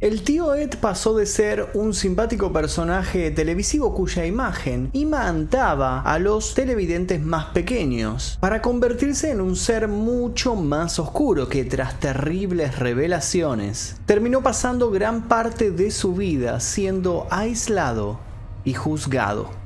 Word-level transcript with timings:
El 0.00 0.22
tío 0.22 0.54
Ed 0.54 0.78
pasó 0.80 1.14
de 1.14 1.26
ser 1.26 1.72
un 1.74 1.92
simpático 1.92 2.54
personaje 2.54 3.30
televisivo 3.30 3.94
cuya 3.94 4.24
imagen 4.24 4.88
imantaba 4.94 6.00
a 6.00 6.18
los 6.18 6.54
televidentes 6.54 7.20
más 7.20 7.48
pequeños, 7.52 8.38
para 8.40 8.62
convertirse 8.62 9.30
en 9.30 9.42
un 9.42 9.56
ser 9.56 9.88
mucho 9.88 10.56
más 10.56 10.98
oscuro 10.98 11.50
que 11.50 11.66
tras 11.66 12.00
terribles 12.00 12.78
revelaciones 12.78 13.96
terminó 14.06 14.42
pasando 14.42 14.90
gran 14.90 15.28
parte 15.28 15.70
de 15.70 15.90
su 15.90 16.14
vida 16.14 16.60
siendo 16.60 17.26
aislado 17.30 18.20
y 18.64 18.72
juzgado. 18.72 19.59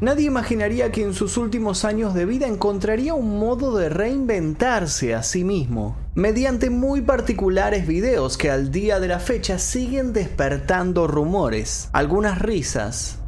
Nadie 0.00 0.28
imaginaría 0.28 0.90
que 0.90 1.02
en 1.02 1.12
sus 1.12 1.36
últimos 1.36 1.84
años 1.84 2.14
de 2.14 2.24
vida 2.24 2.46
encontraría 2.46 3.12
un 3.12 3.38
modo 3.38 3.76
de 3.76 3.90
reinventarse 3.90 5.14
a 5.14 5.22
sí 5.22 5.44
mismo, 5.44 5.94
mediante 6.14 6.70
muy 6.70 7.02
particulares 7.02 7.86
videos 7.86 8.38
que 8.38 8.50
al 8.50 8.70
día 8.70 8.98
de 8.98 9.08
la 9.08 9.18
fecha 9.18 9.58
siguen 9.58 10.14
despertando 10.14 11.06
rumores, 11.06 11.90
algunas 11.92 12.38
risas 12.38 13.18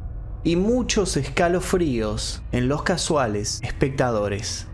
y 0.44 0.56
muchos 0.56 1.18
escalofríos 1.18 2.42
en 2.52 2.68
los 2.68 2.82
casuales 2.82 3.60
espectadores. 3.62 4.66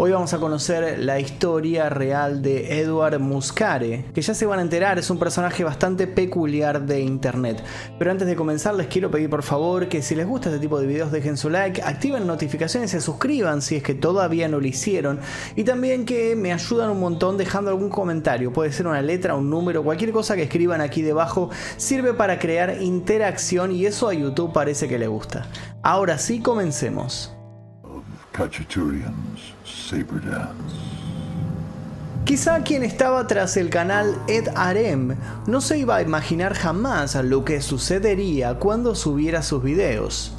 Hoy 0.00 0.12
vamos 0.12 0.32
a 0.32 0.38
conocer 0.38 1.00
la 1.00 1.18
historia 1.18 1.88
real 1.88 2.40
de 2.40 2.78
Edward 2.78 3.18
Muscare, 3.18 4.04
que 4.14 4.22
ya 4.22 4.32
se 4.32 4.46
van 4.46 4.60
a 4.60 4.62
enterar, 4.62 4.96
es 4.96 5.10
un 5.10 5.18
personaje 5.18 5.64
bastante 5.64 6.06
peculiar 6.06 6.86
de 6.86 7.00
internet. 7.00 7.60
Pero 7.98 8.12
antes 8.12 8.28
de 8.28 8.36
comenzar 8.36 8.76
les 8.76 8.86
quiero 8.86 9.10
pedir 9.10 9.28
por 9.28 9.42
favor 9.42 9.88
que 9.88 10.00
si 10.00 10.14
les 10.14 10.24
gusta 10.24 10.50
este 10.50 10.60
tipo 10.60 10.78
de 10.78 10.86
videos 10.86 11.10
dejen 11.10 11.36
su 11.36 11.50
like, 11.50 11.82
activen 11.82 12.28
notificaciones 12.28 12.94
y 12.94 12.98
se 12.98 13.00
suscriban 13.00 13.60
si 13.60 13.74
es 13.74 13.82
que 13.82 13.96
todavía 13.96 14.46
no 14.46 14.60
lo 14.60 14.68
hicieron. 14.68 15.18
Y 15.56 15.64
también 15.64 16.06
que 16.06 16.36
me 16.36 16.52
ayudan 16.52 16.90
un 16.90 17.00
montón 17.00 17.36
dejando 17.36 17.72
algún 17.72 17.90
comentario, 17.90 18.52
puede 18.52 18.70
ser 18.70 18.86
una 18.86 19.02
letra, 19.02 19.34
un 19.34 19.50
número, 19.50 19.82
cualquier 19.82 20.12
cosa 20.12 20.36
que 20.36 20.44
escriban 20.44 20.80
aquí 20.80 21.02
debajo 21.02 21.50
sirve 21.76 22.14
para 22.14 22.38
crear 22.38 22.80
interacción 22.80 23.72
y 23.72 23.84
eso 23.84 24.08
a 24.08 24.14
YouTube 24.14 24.52
parece 24.52 24.86
que 24.86 24.96
le 24.96 25.08
gusta. 25.08 25.48
Ahora 25.82 26.18
sí, 26.18 26.38
comencemos. 26.38 27.32
Quizá 32.24 32.62
quien 32.62 32.82
estaba 32.84 33.26
tras 33.26 33.56
el 33.56 33.70
canal 33.70 34.14
Ed 34.28 34.48
Arem 34.54 35.16
no 35.46 35.60
se 35.60 35.78
iba 35.78 35.96
a 35.96 36.02
imaginar 36.02 36.54
jamás 36.54 37.14
lo 37.16 37.44
que 37.44 37.62
sucedería 37.62 38.58
cuando 38.58 38.94
subiera 38.94 39.42
sus 39.42 39.62
videos. 39.62 40.34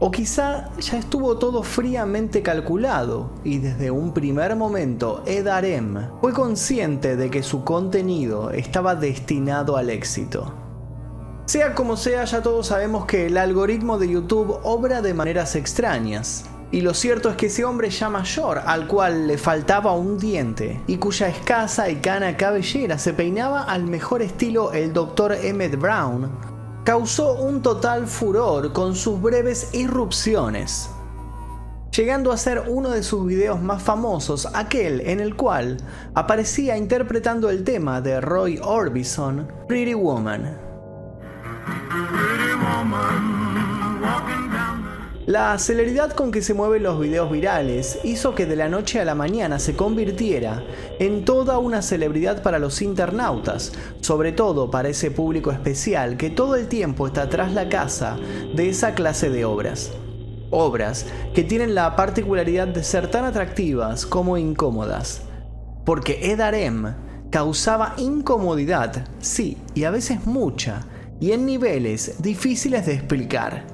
O 0.00 0.10
quizá 0.10 0.70
ya 0.80 0.98
estuvo 0.98 1.38
todo 1.38 1.62
fríamente 1.62 2.42
calculado 2.42 3.30
y 3.44 3.58
desde 3.58 3.92
un 3.92 4.12
primer 4.12 4.56
momento 4.56 5.22
Ed 5.24 5.46
Arem 5.46 6.10
fue 6.20 6.32
consciente 6.32 7.16
de 7.16 7.30
que 7.30 7.44
su 7.44 7.62
contenido 7.62 8.50
estaba 8.50 8.96
destinado 8.96 9.76
al 9.76 9.90
éxito. 9.90 10.52
Sea 11.46 11.74
como 11.74 11.96
sea, 11.96 12.24
ya 12.24 12.42
todos 12.42 12.66
sabemos 12.66 13.06
que 13.06 13.26
el 13.26 13.36
algoritmo 13.36 13.98
de 13.98 14.08
YouTube 14.08 14.58
obra 14.64 15.00
de 15.00 15.14
maneras 15.14 15.54
extrañas. 15.54 16.46
Y 16.70 16.80
lo 16.80 16.92
cierto 16.94 17.30
es 17.30 17.36
que 17.36 17.46
ese 17.46 17.64
hombre 17.64 17.90
ya 17.90 18.08
mayor, 18.08 18.62
al 18.64 18.88
cual 18.88 19.26
le 19.26 19.38
faltaba 19.38 19.92
un 19.92 20.18
diente, 20.18 20.80
y 20.86 20.96
cuya 20.96 21.28
escasa 21.28 21.88
y 21.88 21.96
cana 21.96 22.36
cabellera 22.36 22.98
se 22.98 23.12
peinaba 23.12 23.64
al 23.64 23.84
mejor 23.84 24.22
estilo 24.22 24.72
el 24.72 24.92
Dr. 24.92 25.32
Emmett 25.32 25.78
Brown, 25.78 26.30
causó 26.84 27.34
un 27.34 27.62
total 27.62 28.06
furor 28.06 28.72
con 28.72 28.94
sus 28.94 29.20
breves 29.20 29.70
irrupciones, 29.72 30.90
llegando 31.96 32.32
a 32.32 32.36
ser 32.36 32.64
uno 32.68 32.90
de 32.90 33.02
sus 33.02 33.24
videos 33.26 33.62
más 33.62 33.82
famosos, 33.82 34.48
aquel 34.52 35.00
en 35.00 35.20
el 35.20 35.36
cual 35.36 35.78
aparecía 36.14 36.76
interpretando 36.76 37.48
el 37.50 37.64
tema 37.64 38.00
de 38.00 38.20
Roy 38.20 38.58
Orbison, 38.62 39.48
Pretty 39.68 39.94
Woman. 39.94 40.58
La 45.26 45.58
celeridad 45.58 46.12
con 46.12 46.30
que 46.30 46.42
se 46.42 46.52
mueven 46.52 46.82
los 46.82 47.00
videos 47.00 47.30
virales 47.30 47.98
hizo 48.04 48.34
que 48.34 48.44
de 48.44 48.56
la 48.56 48.68
noche 48.68 49.00
a 49.00 49.06
la 49.06 49.14
mañana 49.14 49.58
se 49.58 49.74
convirtiera 49.74 50.62
en 50.98 51.24
toda 51.24 51.56
una 51.56 51.80
celebridad 51.80 52.42
para 52.42 52.58
los 52.58 52.82
internautas, 52.82 53.72
sobre 54.02 54.32
todo 54.32 54.70
para 54.70 54.90
ese 54.90 55.10
público 55.10 55.50
especial 55.50 56.18
que 56.18 56.28
todo 56.28 56.56
el 56.56 56.68
tiempo 56.68 57.06
está 57.06 57.30
tras 57.30 57.54
la 57.54 57.70
casa 57.70 58.18
de 58.54 58.68
esa 58.68 58.94
clase 58.94 59.30
de 59.30 59.46
obras. 59.46 59.92
Obras 60.50 61.06
que 61.34 61.42
tienen 61.42 61.74
la 61.74 61.96
particularidad 61.96 62.68
de 62.68 62.84
ser 62.84 63.10
tan 63.10 63.24
atractivas 63.24 64.04
como 64.04 64.36
incómodas. 64.36 65.22
Porque 65.86 66.32
Ed 66.32 66.42
Arem 66.42 66.94
causaba 67.30 67.94
incomodidad, 67.96 69.08
sí, 69.20 69.56
y 69.74 69.84
a 69.84 69.90
veces 69.90 70.26
mucha, 70.26 70.86
y 71.18 71.32
en 71.32 71.46
niveles 71.46 72.16
difíciles 72.20 72.84
de 72.84 72.92
explicar. 72.92 73.73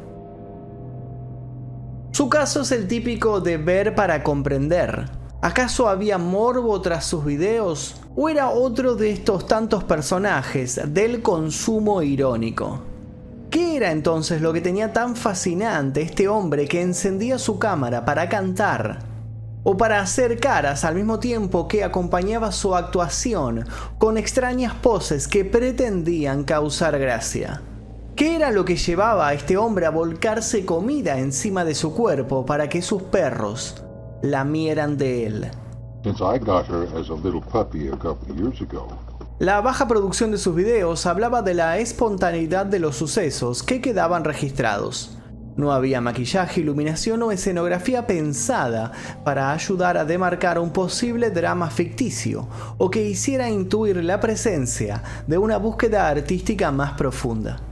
Su 2.21 2.29
caso 2.29 2.61
es 2.61 2.73
el 2.73 2.87
típico 2.87 3.41
de 3.41 3.57
ver 3.57 3.95
para 3.95 4.23
comprender. 4.23 5.09
¿Acaso 5.41 5.89
había 5.89 6.19
morbo 6.19 6.79
tras 6.83 7.07
sus 7.07 7.25
videos? 7.25 7.97
¿O 8.15 8.29
era 8.29 8.51
otro 8.51 8.95
de 8.95 9.11
estos 9.11 9.47
tantos 9.47 9.85
personajes 9.85 10.79
del 10.93 11.23
consumo 11.23 12.03
irónico? 12.03 12.83
¿Qué 13.49 13.75
era 13.75 13.91
entonces 13.91 14.43
lo 14.43 14.53
que 14.53 14.61
tenía 14.61 14.93
tan 14.93 15.17
fascinante 15.17 16.03
este 16.03 16.29
hombre 16.29 16.69
que 16.69 16.83
encendía 16.83 17.39
su 17.39 17.59
cámara 17.59 18.05
para 18.05 18.29
cantar? 18.29 18.99
O 19.63 19.79
para 19.79 19.99
hacer 20.01 20.39
caras 20.41 20.85
al 20.85 20.97
mismo 20.97 21.21
tiempo 21.21 21.69
que 21.69 21.85
acompañaba 21.85 22.53
su 22.53 22.77
actuación 22.77 23.65
con 23.97 24.19
extrañas 24.19 24.75
poses 24.75 25.27
que 25.27 25.47
pretendían 25.47 26.45
causar 26.45 26.99
gracia. 26.99 27.63
¿Qué 28.21 28.37
era 28.37 28.51
lo 28.51 28.67
que 28.67 28.77
llevaba 28.77 29.29
a 29.29 29.33
este 29.33 29.57
hombre 29.57 29.87
a 29.87 29.91
volcarse 29.91 30.67
comida 30.67 31.19
encima 31.19 31.65
de 31.65 31.75
su 31.75 31.95
cuerpo 31.95 32.45
para 32.45 32.69
que 32.69 32.83
sus 32.83 33.05
perros 33.05 33.83
lamieran 34.21 34.99
de 34.99 35.27
él? 35.27 35.51
La 39.39 39.63
baja 39.63 39.89
producción 39.89 40.33
de 40.33 40.37
sus 40.37 40.55
videos 40.55 41.07
hablaba 41.07 41.41
de 41.41 41.55
la 41.55 41.79
espontaneidad 41.79 42.67
de 42.67 42.79
los 42.79 42.97
sucesos 42.97 43.63
que 43.63 43.81
quedaban 43.81 44.25
registrados. 44.25 45.17
No 45.57 45.73
había 45.73 46.03
maquillaje, 46.03 46.61
iluminación 46.61 47.23
o 47.23 47.33
escenografía 47.33 48.07
pensada 48.07 48.93
para 49.25 49.51
ayudar 49.51 49.97
a 49.97 50.05
demarcar 50.05 50.59
un 50.59 50.75
posible 50.75 51.31
drama 51.31 51.71
ficticio 51.71 52.47
o 52.77 52.91
que 52.91 53.03
hiciera 53.03 53.49
intuir 53.49 54.05
la 54.05 54.21
presencia 54.21 55.03
de 55.27 55.39
una 55.39 55.57
búsqueda 55.57 56.07
artística 56.07 56.71
más 56.71 56.93
profunda. 56.93 57.70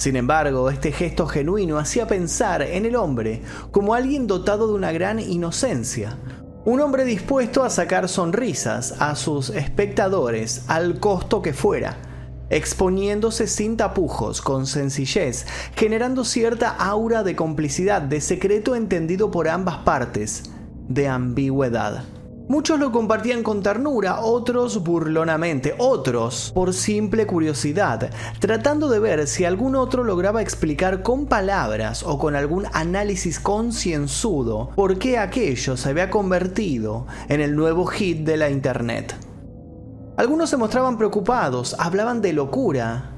Sin 0.00 0.16
embargo, 0.16 0.70
este 0.70 0.92
gesto 0.92 1.26
genuino 1.26 1.78
hacía 1.78 2.06
pensar 2.06 2.62
en 2.62 2.86
el 2.86 2.96
hombre 2.96 3.42
como 3.70 3.92
alguien 3.92 4.26
dotado 4.26 4.66
de 4.66 4.72
una 4.72 4.92
gran 4.92 5.20
inocencia, 5.20 6.16
un 6.64 6.80
hombre 6.80 7.04
dispuesto 7.04 7.64
a 7.64 7.68
sacar 7.68 8.08
sonrisas 8.08 8.94
a 8.98 9.14
sus 9.14 9.50
espectadores 9.50 10.64
al 10.68 11.00
costo 11.00 11.42
que 11.42 11.52
fuera, 11.52 11.98
exponiéndose 12.48 13.46
sin 13.46 13.76
tapujos, 13.76 14.40
con 14.40 14.66
sencillez, 14.66 15.44
generando 15.76 16.24
cierta 16.24 16.70
aura 16.70 17.22
de 17.22 17.36
complicidad, 17.36 18.00
de 18.00 18.22
secreto 18.22 18.76
entendido 18.76 19.30
por 19.30 19.48
ambas 19.48 19.80
partes, 19.84 20.44
de 20.88 21.08
ambigüedad. 21.08 22.04
Muchos 22.50 22.80
lo 22.80 22.90
compartían 22.90 23.44
con 23.44 23.62
ternura, 23.62 24.22
otros 24.22 24.82
burlonamente, 24.82 25.76
otros 25.78 26.50
por 26.52 26.74
simple 26.74 27.24
curiosidad, 27.24 28.10
tratando 28.40 28.88
de 28.88 28.98
ver 28.98 29.28
si 29.28 29.44
algún 29.44 29.76
otro 29.76 30.02
lograba 30.02 30.42
explicar 30.42 31.04
con 31.04 31.26
palabras 31.26 32.02
o 32.02 32.18
con 32.18 32.34
algún 32.34 32.66
análisis 32.72 33.38
concienzudo 33.38 34.70
por 34.74 34.98
qué 34.98 35.16
aquello 35.16 35.76
se 35.76 35.90
había 35.90 36.10
convertido 36.10 37.06
en 37.28 37.40
el 37.40 37.54
nuevo 37.54 37.86
hit 37.86 38.26
de 38.26 38.36
la 38.36 38.50
Internet. 38.50 39.14
Algunos 40.16 40.50
se 40.50 40.56
mostraban 40.56 40.98
preocupados, 40.98 41.76
hablaban 41.78 42.20
de 42.20 42.32
locura, 42.32 43.09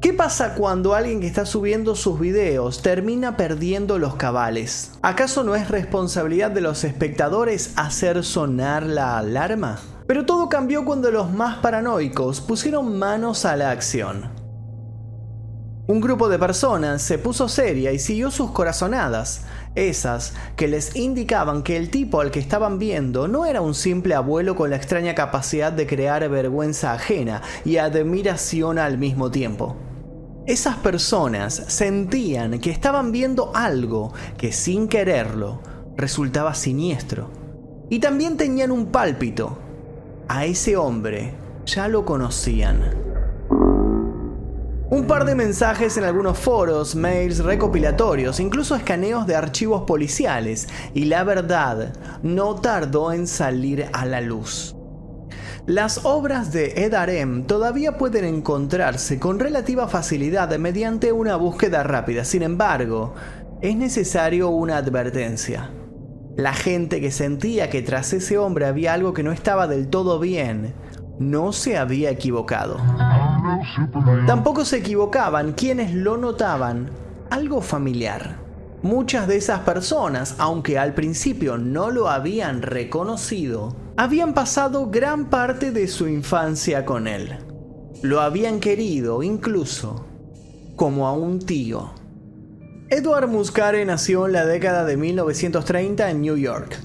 ¿Qué 0.00 0.12
pasa 0.12 0.54
cuando 0.54 0.94
alguien 0.94 1.20
que 1.20 1.26
está 1.26 1.44
subiendo 1.44 1.96
sus 1.96 2.20
videos 2.20 2.82
termina 2.82 3.36
perdiendo 3.36 3.98
los 3.98 4.14
cabales? 4.14 4.92
¿Acaso 5.02 5.42
no 5.42 5.56
es 5.56 5.68
responsabilidad 5.68 6.52
de 6.52 6.60
los 6.60 6.84
espectadores 6.84 7.72
hacer 7.74 8.22
sonar 8.22 8.84
la 8.84 9.18
alarma? 9.18 9.80
Pero 10.06 10.24
todo 10.24 10.48
cambió 10.48 10.84
cuando 10.84 11.10
los 11.10 11.32
más 11.32 11.58
paranoicos 11.58 12.40
pusieron 12.40 12.96
manos 12.96 13.44
a 13.44 13.56
la 13.56 13.72
acción. 13.72 14.30
Un 15.88 16.00
grupo 16.00 16.28
de 16.28 16.38
personas 16.38 17.02
se 17.02 17.18
puso 17.18 17.48
seria 17.48 17.90
y 17.90 17.98
siguió 17.98 18.30
sus 18.30 18.52
corazonadas, 18.52 19.46
esas 19.74 20.34
que 20.54 20.68
les 20.68 20.94
indicaban 20.94 21.64
que 21.64 21.76
el 21.76 21.90
tipo 21.90 22.20
al 22.20 22.30
que 22.30 22.38
estaban 22.38 22.78
viendo 22.78 23.26
no 23.26 23.46
era 23.46 23.62
un 23.62 23.74
simple 23.74 24.14
abuelo 24.14 24.54
con 24.54 24.70
la 24.70 24.76
extraña 24.76 25.16
capacidad 25.16 25.72
de 25.72 25.88
crear 25.88 26.28
vergüenza 26.28 26.92
ajena 26.92 27.42
y 27.64 27.78
admiración 27.78 28.78
al 28.78 28.96
mismo 28.96 29.32
tiempo. 29.32 29.76
Esas 30.48 30.76
personas 30.76 31.62
sentían 31.66 32.58
que 32.58 32.70
estaban 32.70 33.12
viendo 33.12 33.52
algo 33.54 34.14
que 34.38 34.50
sin 34.50 34.88
quererlo 34.88 35.60
resultaba 35.94 36.54
siniestro. 36.54 37.28
Y 37.90 37.98
también 37.98 38.38
tenían 38.38 38.70
un 38.70 38.86
pálpito. 38.86 39.58
A 40.26 40.46
ese 40.46 40.74
hombre 40.78 41.34
ya 41.66 41.86
lo 41.86 42.06
conocían. 42.06 42.80
Un 44.88 45.06
par 45.06 45.26
de 45.26 45.34
mensajes 45.34 45.98
en 45.98 46.04
algunos 46.04 46.38
foros, 46.38 46.96
mails 46.96 47.40
recopilatorios, 47.40 48.40
incluso 48.40 48.74
escaneos 48.74 49.26
de 49.26 49.36
archivos 49.36 49.82
policiales, 49.82 50.66
y 50.94 51.04
la 51.04 51.24
verdad 51.24 51.92
no 52.22 52.54
tardó 52.54 53.12
en 53.12 53.26
salir 53.26 53.90
a 53.92 54.06
la 54.06 54.22
luz. 54.22 54.77
Las 55.68 56.06
obras 56.06 56.50
de 56.50 56.72
Ed 56.82 56.94
Arem 56.94 57.44
todavía 57.44 57.98
pueden 57.98 58.24
encontrarse 58.24 59.18
con 59.18 59.38
relativa 59.38 59.86
facilidad 59.86 60.58
mediante 60.58 61.12
una 61.12 61.36
búsqueda 61.36 61.82
rápida, 61.82 62.24
sin 62.24 62.42
embargo, 62.42 63.12
es 63.60 63.76
necesario 63.76 64.48
una 64.48 64.78
advertencia. 64.78 65.70
La 66.36 66.54
gente 66.54 67.02
que 67.02 67.10
sentía 67.10 67.68
que 67.68 67.82
tras 67.82 68.14
ese 68.14 68.38
hombre 68.38 68.64
había 68.64 68.94
algo 68.94 69.12
que 69.12 69.22
no 69.22 69.30
estaba 69.30 69.66
del 69.66 69.88
todo 69.88 70.18
bien, 70.18 70.72
no 71.18 71.52
se 71.52 71.76
había 71.76 72.08
equivocado. 72.08 72.78
Tampoco 74.26 74.64
se 74.64 74.78
equivocaban 74.78 75.52
quienes 75.52 75.92
lo 75.92 76.16
notaban 76.16 76.88
algo 77.28 77.60
familiar. 77.60 78.47
Muchas 78.82 79.26
de 79.26 79.36
esas 79.36 79.60
personas, 79.60 80.36
aunque 80.38 80.78
al 80.78 80.94
principio 80.94 81.58
no 81.58 81.90
lo 81.90 82.08
habían 82.08 82.62
reconocido, 82.62 83.74
habían 83.96 84.34
pasado 84.34 84.88
gran 84.88 85.30
parte 85.30 85.72
de 85.72 85.88
su 85.88 86.06
infancia 86.06 86.84
con 86.84 87.08
él. 87.08 87.38
Lo 88.02 88.20
habían 88.20 88.60
querido 88.60 89.24
incluso 89.24 90.06
como 90.76 91.08
a 91.08 91.12
un 91.12 91.40
tío. 91.40 91.90
Edward 92.88 93.26
Muscare 93.26 93.84
nació 93.84 94.26
en 94.26 94.32
la 94.32 94.46
década 94.46 94.84
de 94.84 94.96
1930 94.96 96.08
en 96.08 96.20
New 96.20 96.36
York. 96.36 96.78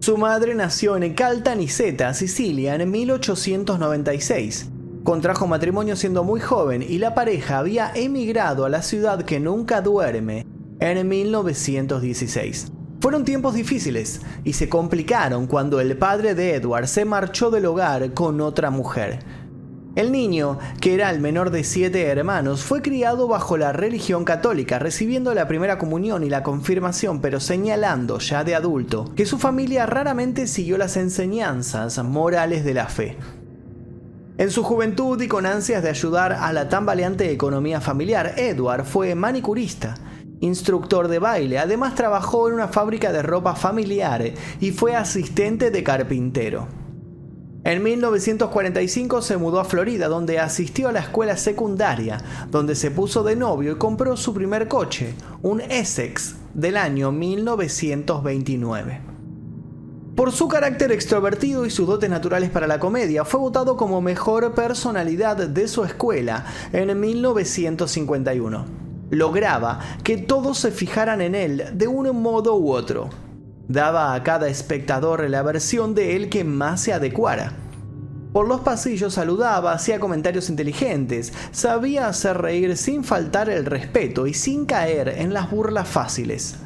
Su 0.00 0.16
madre 0.16 0.56
nació 0.56 0.96
en 0.96 1.14
Caltanissetta, 1.14 2.12
Sicilia, 2.14 2.74
en 2.74 2.90
1896. 2.90 4.70
Contrajo 5.04 5.46
matrimonio 5.46 5.94
siendo 5.94 6.24
muy 6.24 6.40
joven 6.40 6.82
y 6.82 6.98
la 6.98 7.14
pareja 7.14 7.58
había 7.58 7.92
emigrado 7.94 8.64
a 8.64 8.68
la 8.68 8.82
ciudad 8.82 9.22
que 9.22 9.38
nunca 9.38 9.80
duerme 9.80 10.51
en 10.90 11.08
1916. 11.08 12.72
Fueron 13.00 13.24
tiempos 13.24 13.54
difíciles 13.54 14.20
y 14.44 14.54
se 14.54 14.68
complicaron 14.68 15.46
cuando 15.46 15.80
el 15.80 15.96
padre 15.96 16.34
de 16.34 16.54
Edward 16.54 16.88
se 16.88 17.04
marchó 17.04 17.50
del 17.50 17.66
hogar 17.66 18.14
con 18.14 18.40
otra 18.40 18.70
mujer. 18.70 19.20
El 19.94 20.10
niño, 20.10 20.58
que 20.80 20.94
era 20.94 21.10
el 21.10 21.20
menor 21.20 21.50
de 21.50 21.64
siete 21.64 22.06
hermanos, 22.06 22.62
fue 22.62 22.80
criado 22.80 23.28
bajo 23.28 23.56
la 23.56 23.72
religión 23.72 24.24
católica, 24.24 24.78
recibiendo 24.78 25.34
la 25.34 25.46
primera 25.46 25.78
comunión 25.78 26.24
y 26.24 26.30
la 26.30 26.42
confirmación, 26.42 27.20
pero 27.20 27.40
señalando 27.40 28.18
ya 28.18 28.42
de 28.42 28.54
adulto 28.54 29.12
que 29.14 29.26
su 29.26 29.38
familia 29.38 29.84
raramente 29.86 30.46
siguió 30.46 30.78
las 30.78 30.96
enseñanzas 30.96 32.02
morales 32.02 32.64
de 32.64 32.74
la 32.74 32.86
fe. 32.86 33.18
En 34.38 34.50
su 34.50 34.64
juventud 34.64 35.20
y 35.20 35.28
con 35.28 35.44
ansias 35.44 35.82
de 35.82 35.90
ayudar 35.90 36.32
a 36.32 36.52
la 36.52 36.68
tambaleante 36.68 37.30
economía 37.30 37.80
familiar, 37.80 38.34
Edward 38.38 38.84
fue 38.84 39.14
manicurista 39.14 39.94
instructor 40.42 41.08
de 41.08 41.18
baile. 41.18 41.58
Además 41.58 41.94
trabajó 41.94 42.48
en 42.48 42.54
una 42.54 42.68
fábrica 42.68 43.10
de 43.12 43.22
ropa 43.22 43.54
familiar 43.54 44.34
y 44.60 44.72
fue 44.72 44.94
asistente 44.94 45.70
de 45.70 45.82
carpintero. 45.82 46.68
En 47.64 47.80
1945 47.82 49.22
se 49.22 49.36
mudó 49.36 49.60
a 49.60 49.64
Florida, 49.64 50.08
donde 50.08 50.40
asistió 50.40 50.88
a 50.88 50.92
la 50.92 50.98
escuela 50.98 51.36
secundaria, 51.36 52.18
donde 52.50 52.74
se 52.74 52.90
puso 52.90 53.22
de 53.22 53.36
novio 53.36 53.72
y 53.72 53.76
compró 53.76 54.16
su 54.16 54.34
primer 54.34 54.66
coche, 54.66 55.14
un 55.42 55.60
Essex 55.60 56.34
del 56.54 56.76
año 56.76 57.12
1929. 57.12 59.00
Por 60.16 60.32
su 60.32 60.48
carácter 60.48 60.90
extrovertido 60.90 61.64
y 61.64 61.70
sus 61.70 61.86
dotes 61.86 62.10
naturales 62.10 62.50
para 62.50 62.66
la 62.66 62.80
comedia, 62.80 63.24
fue 63.24 63.38
votado 63.38 63.76
como 63.76 64.00
mejor 64.00 64.54
personalidad 64.54 65.36
de 65.36 65.68
su 65.68 65.84
escuela 65.84 66.44
en 66.72 66.98
1951 66.98 68.91
lograba 69.12 69.78
que 70.02 70.16
todos 70.16 70.58
se 70.58 70.70
fijaran 70.72 71.20
en 71.20 71.34
él 71.34 71.64
de 71.74 71.86
un 71.86 72.20
modo 72.20 72.56
u 72.56 72.72
otro. 72.72 73.10
Daba 73.68 74.14
a 74.14 74.22
cada 74.22 74.48
espectador 74.48 75.28
la 75.28 75.42
versión 75.42 75.94
de 75.94 76.16
él 76.16 76.30
que 76.30 76.44
más 76.44 76.80
se 76.80 76.94
adecuara. 76.94 77.52
Por 78.32 78.48
los 78.48 78.62
pasillos 78.62 79.12
saludaba, 79.14 79.72
hacía 79.72 80.00
comentarios 80.00 80.48
inteligentes, 80.48 81.34
sabía 81.50 82.08
hacer 82.08 82.38
reír 82.38 82.78
sin 82.78 83.04
faltar 83.04 83.50
el 83.50 83.66
respeto 83.66 84.26
y 84.26 84.32
sin 84.32 84.64
caer 84.64 85.10
en 85.10 85.34
las 85.34 85.50
burlas 85.50 85.88
fáciles. 85.88 86.56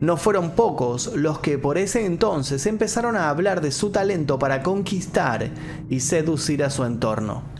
No 0.00 0.16
fueron 0.16 0.50
pocos 0.50 1.12
los 1.14 1.38
que 1.38 1.56
por 1.56 1.78
ese 1.78 2.04
entonces 2.04 2.66
empezaron 2.66 3.14
a 3.14 3.30
hablar 3.30 3.60
de 3.60 3.70
su 3.70 3.90
talento 3.90 4.40
para 4.40 4.64
conquistar 4.64 5.50
y 5.88 6.00
seducir 6.00 6.64
a 6.64 6.70
su 6.70 6.84
entorno. 6.84 7.55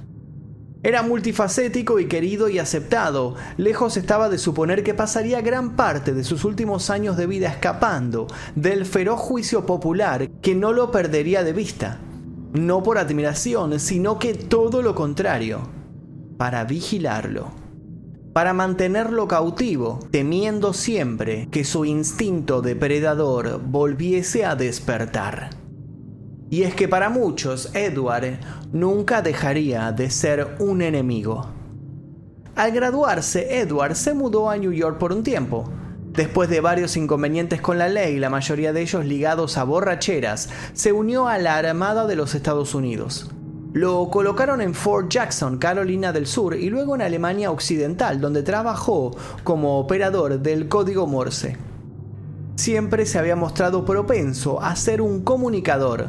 Era 0.82 1.02
multifacético 1.02 1.98
y 1.98 2.06
querido 2.06 2.48
y 2.48 2.58
aceptado. 2.58 3.34
Lejos 3.56 3.96
estaba 3.96 4.28
de 4.28 4.38
suponer 4.38 4.84
que 4.84 4.94
pasaría 4.94 5.40
gran 5.40 5.74
parte 5.74 6.12
de 6.12 6.22
sus 6.22 6.44
últimos 6.44 6.90
años 6.90 7.16
de 7.16 7.26
vida 7.26 7.48
escapando 7.48 8.26
del 8.54 8.84
feroz 8.84 9.18
juicio 9.18 9.66
popular 9.66 10.28
que 10.42 10.54
no 10.54 10.72
lo 10.72 10.90
perdería 10.90 11.42
de 11.42 11.52
vista. 11.52 11.98
No 12.52 12.82
por 12.82 12.98
admiración, 12.98 13.80
sino 13.80 14.18
que 14.18 14.34
todo 14.34 14.82
lo 14.82 14.94
contrario, 14.94 15.60
para 16.36 16.64
vigilarlo. 16.64 17.50
Para 18.32 18.52
mantenerlo 18.52 19.26
cautivo, 19.26 19.98
temiendo 20.10 20.72
siempre 20.72 21.48
que 21.50 21.64
su 21.64 21.84
instinto 21.84 22.60
depredador 22.60 23.60
volviese 23.64 24.44
a 24.44 24.54
despertar. 24.54 25.65
Y 26.48 26.62
es 26.62 26.74
que 26.74 26.88
para 26.88 27.08
muchos 27.08 27.74
Edward 27.74 28.38
nunca 28.72 29.22
dejaría 29.22 29.90
de 29.92 30.10
ser 30.10 30.56
un 30.60 30.80
enemigo. 30.80 31.48
Al 32.54 32.72
graduarse, 32.72 33.58
Edward 33.58 33.96
se 33.96 34.14
mudó 34.14 34.48
a 34.48 34.56
New 34.56 34.72
York 34.72 34.98
por 34.98 35.12
un 35.12 35.22
tiempo. 35.22 35.70
Después 36.12 36.48
de 36.48 36.62
varios 36.62 36.96
inconvenientes 36.96 37.60
con 37.60 37.76
la 37.76 37.90
ley, 37.90 38.18
la 38.18 38.30
mayoría 38.30 38.72
de 38.72 38.80
ellos 38.80 39.04
ligados 39.04 39.58
a 39.58 39.64
borracheras, 39.64 40.48
se 40.72 40.92
unió 40.92 41.28
a 41.28 41.36
la 41.36 41.58
Armada 41.58 42.06
de 42.06 42.16
los 42.16 42.34
Estados 42.34 42.74
Unidos. 42.74 43.30
Lo 43.74 44.08
colocaron 44.08 44.62
en 44.62 44.72
Fort 44.72 45.10
Jackson, 45.10 45.58
Carolina 45.58 46.12
del 46.12 46.26
Sur, 46.26 46.56
y 46.56 46.70
luego 46.70 46.94
en 46.94 47.02
Alemania 47.02 47.50
Occidental, 47.50 48.22
donde 48.22 48.42
trabajó 48.42 49.14
como 49.44 49.78
operador 49.78 50.40
del 50.40 50.68
código 50.68 51.06
Morse. 51.06 51.58
Siempre 52.54 53.04
se 53.04 53.18
había 53.18 53.36
mostrado 53.36 53.84
propenso 53.84 54.62
a 54.62 54.74
ser 54.76 55.02
un 55.02 55.22
comunicador, 55.22 56.08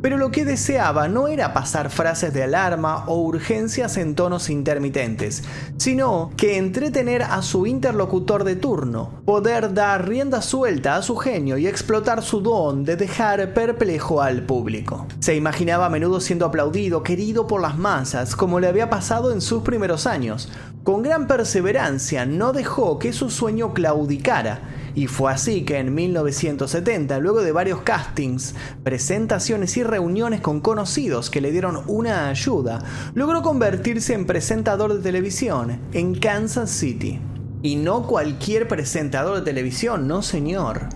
pero 0.00 0.16
lo 0.16 0.30
que 0.30 0.44
deseaba 0.44 1.08
no 1.08 1.28
era 1.28 1.52
pasar 1.52 1.90
frases 1.90 2.32
de 2.32 2.42
alarma 2.42 3.04
o 3.06 3.16
urgencias 3.22 3.96
en 3.96 4.14
tonos 4.14 4.50
intermitentes, 4.50 5.44
sino 5.76 6.30
que 6.36 6.56
entretener 6.56 7.22
a 7.22 7.42
su 7.42 7.66
interlocutor 7.66 8.44
de 8.44 8.56
turno, 8.56 9.22
poder 9.24 9.74
dar 9.74 10.08
rienda 10.08 10.42
suelta 10.42 10.96
a 10.96 11.02
su 11.02 11.16
genio 11.16 11.58
y 11.58 11.66
explotar 11.66 12.22
su 12.22 12.40
don 12.40 12.84
de 12.84 12.96
dejar 12.96 13.54
perplejo 13.54 14.22
al 14.22 14.42
público. 14.42 15.06
Se 15.20 15.34
imaginaba 15.34 15.86
a 15.86 15.90
menudo 15.90 16.20
siendo 16.20 16.46
aplaudido, 16.46 17.02
querido 17.02 17.46
por 17.46 17.60
las 17.60 17.78
masas, 17.78 18.36
como 18.36 18.60
le 18.60 18.68
había 18.68 18.90
pasado 18.90 19.32
en 19.32 19.40
sus 19.40 19.62
primeros 19.62 20.06
años. 20.06 20.48
Con 20.88 21.02
gran 21.02 21.26
perseverancia 21.26 22.24
no 22.24 22.54
dejó 22.54 22.98
que 22.98 23.12
su 23.12 23.28
sueño 23.28 23.74
claudicara, 23.74 24.62
y 24.94 25.06
fue 25.06 25.30
así 25.30 25.66
que 25.66 25.76
en 25.76 25.94
1970, 25.94 27.18
luego 27.18 27.42
de 27.42 27.52
varios 27.52 27.82
castings, 27.82 28.54
presentaciones 28.84 29.76
y 29.76 29.82
reuniones 29.82 30.40
con 30.40 30.62
conocidos 30.62 31.28
que 31.28 31.42
le 31.42 31.52
dieron 31.52 31.82
una 31.88 32.30
ayuda, 32.30 32.82
logró 33.12 33.42
convertirse 33.42 34.14
en 34.14 34.24
presentador 34.24 34.94
de 34.94 35.02
televisión 35.02 35.78
en 35.92 36.14
Kansas 36.14 36.70
City. 36.70 37.20
Y 37.60 37.76
no 37.76 38.06
cualquier 38.06 38.66
presentador 38.66 39.36
de 39.36 39.42
televisión, 39.42 40.08
no 40.08 40.22
señor. 40.22 40.88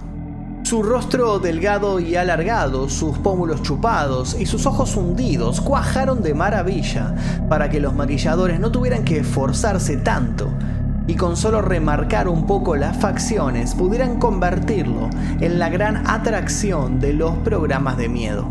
Su 0.73 0.83
rostro 0.83 1.39
delgado 1.39 2.01
y 2.01 2.17
alargado, 2.17 2.89
sus 2.89 3.19
pómulos 3.19 3.61
chupados 3.61 4.35
y 4.41 4.47
sus 4.47 4.65
ojos 4.65 4.97
hundidos 4.97 5.61
cuajaron 5.61 6.23
de 6.23 6.33
maravilla 6.33 7.15
para 7.51 7.69
que 7.69 7.79
los 7.79 7.95
maquilladores 7.95 8.59
no 8.59 8.73
tuvieran 8.73 9.05
que 9.05 9.19
esforzarse 9.19 9.99
tanto 9.99 10.49
y 11.07 11.17
con 11.17 11.37
solo 11.37 11.61
remarcar 11.61 12.27
un 12.27 12.47
poco 12.47 12.75
las 12.75 12.97
facciones 12.97 13.75
pudieran 13.75 14.19
convertirlo 14.19 15.11
en 15.43 15.59
la 15.59 15.69
gran 15.69 16.07
atracción 16.09 17.01
de 17.01 17.13
los 17.13 17.37
programas 17.41 17.99
de 17.99 18.09
miedo. 18.09 18.49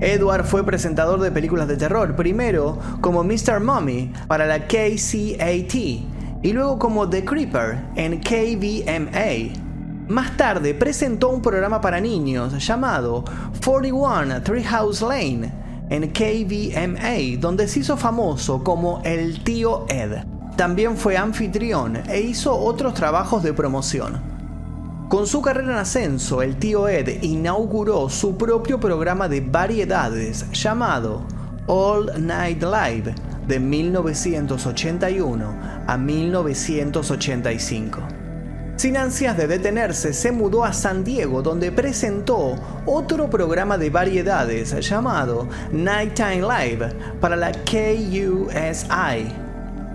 Edward 0.00 0.44
fue 0.44 0.64
presentador 0.64 1.18
de 1.18 1.32
películas 1.32 1.66
de 1.66 1.76
terror, 1.76 2.14
primero 2.14 2.78
como 3.00 3.24
Mr. 3.24 3.58
Mummy 3.58 4.12
para 4.28 4.46
la 4.46 4.68
KCAT 4.68 5.74
y 5.74 6.52
luego 6.52 6.78
como 6.78 7.10
The 7.10 7.24
Creeper 7.24 7.80
en 7.96 8.20
KVMA. 8.20 9.63
Más 10.08 10.36
tarde 10.36 10.74
presentó 10.74 11.30
un 11.30 11.40
programa 11.40 11.80
para 11.80 11.98
niños 11.98 12.62
llamado 12.64 13.24
41 13.64 14.42
Treehouse 14.42 15.00
Lane 15.00 15.50
en 15.88 16.10
KVMA, 16.10 17.40
donde 17.40 17.66
se 17.66 17.80
hizo 17.80 17.96
famoso 17.96 18.62
como 18.62 19.00
el 19.04 19.42
tío 19.42 19.86
Ed. 19.88 20.18
También 20.56 20.98
fue 20.98 21.16
anfitrión 21.16 22.02
e 22.06 22.20
hizo 22.20 22.54
otros 22.54 22.92
trabajos 22.92 23.42
de 23.42 23.54
promoción. 23.54 24.20
Con 25.08 25.26
su 25.26 25.40
carrera 25.40 25.72
en 25.72 25.78
ascenso, 25.78 26.42
el 26.42 26.56
tío 26.56 26.86
Ed 26.86 27.22
inauguró 27.22 28.10
su 28.10 28.36
propio 28.36 28.78
programa 28.78 29.26
de 29.26 29.40
variedades 29.40 30.44
llamado 30.52 31.22
All 31.66 32.12
Night 32.18 32.62
Live, 32.62 33.14
de 33.48 33.58
1981 33.58 35.46
a 35.86 35.96
1985. 35.96 38.13
Sin 38.76 38.96
ansias 38.96 39.36
de 39.36 39.46
detenerse, 39.46 40.12
se 40.12 40.32
mudó 40.32 40.64
a 40.64 40.72
San 40.72 41.04
Diego 41.04 41.42
donde 41.42 41.70
presentó 41.70 42.56
otro 42.86 43.30
programa 43.30 43.78
de 43.78 43.88
variedades 43.88 44.74
llamado 44.88 45.48
Nighttime 45.70 46.42
Live 46.42 46.88
para 47.20 47.36
la 47.36 47.52
KUSI. 47.52 49.32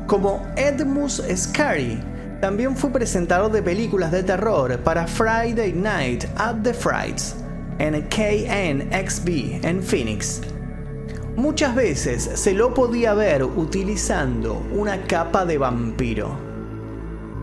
Como 0.08 0.48
Edmus 0.56 1.22
Scary, 1.36 2.00
también 2.40 2.76
fue 2.78 2.90
presentador 2.90 3.52
de 3.52 3.62
películas 3.62 4.14
de 4.14 4.24
terror 4.24 4.80
para 4.80 5.06
Friday 5.06 5.74
Night 5.74 6.24
at 6.38 6.56
the 6.64 6.74
Frights 6.74 7.36
en 7.80 8.02
KNXB 8.08 9.66
en 9.66 9.84
Phoenix. 9.84 10.42
Muchas 11.36 11.76
veces 11.76 12.30
se 12.36 12.54
lo 12.54 12.74
podía 12.74 13.14
ver 13.14 13.44
utilizando 13.44 14.66
una 14.74 15.02
capa 15.04 15.46
de 15.46 15.58
vampiro. 15.58 16.49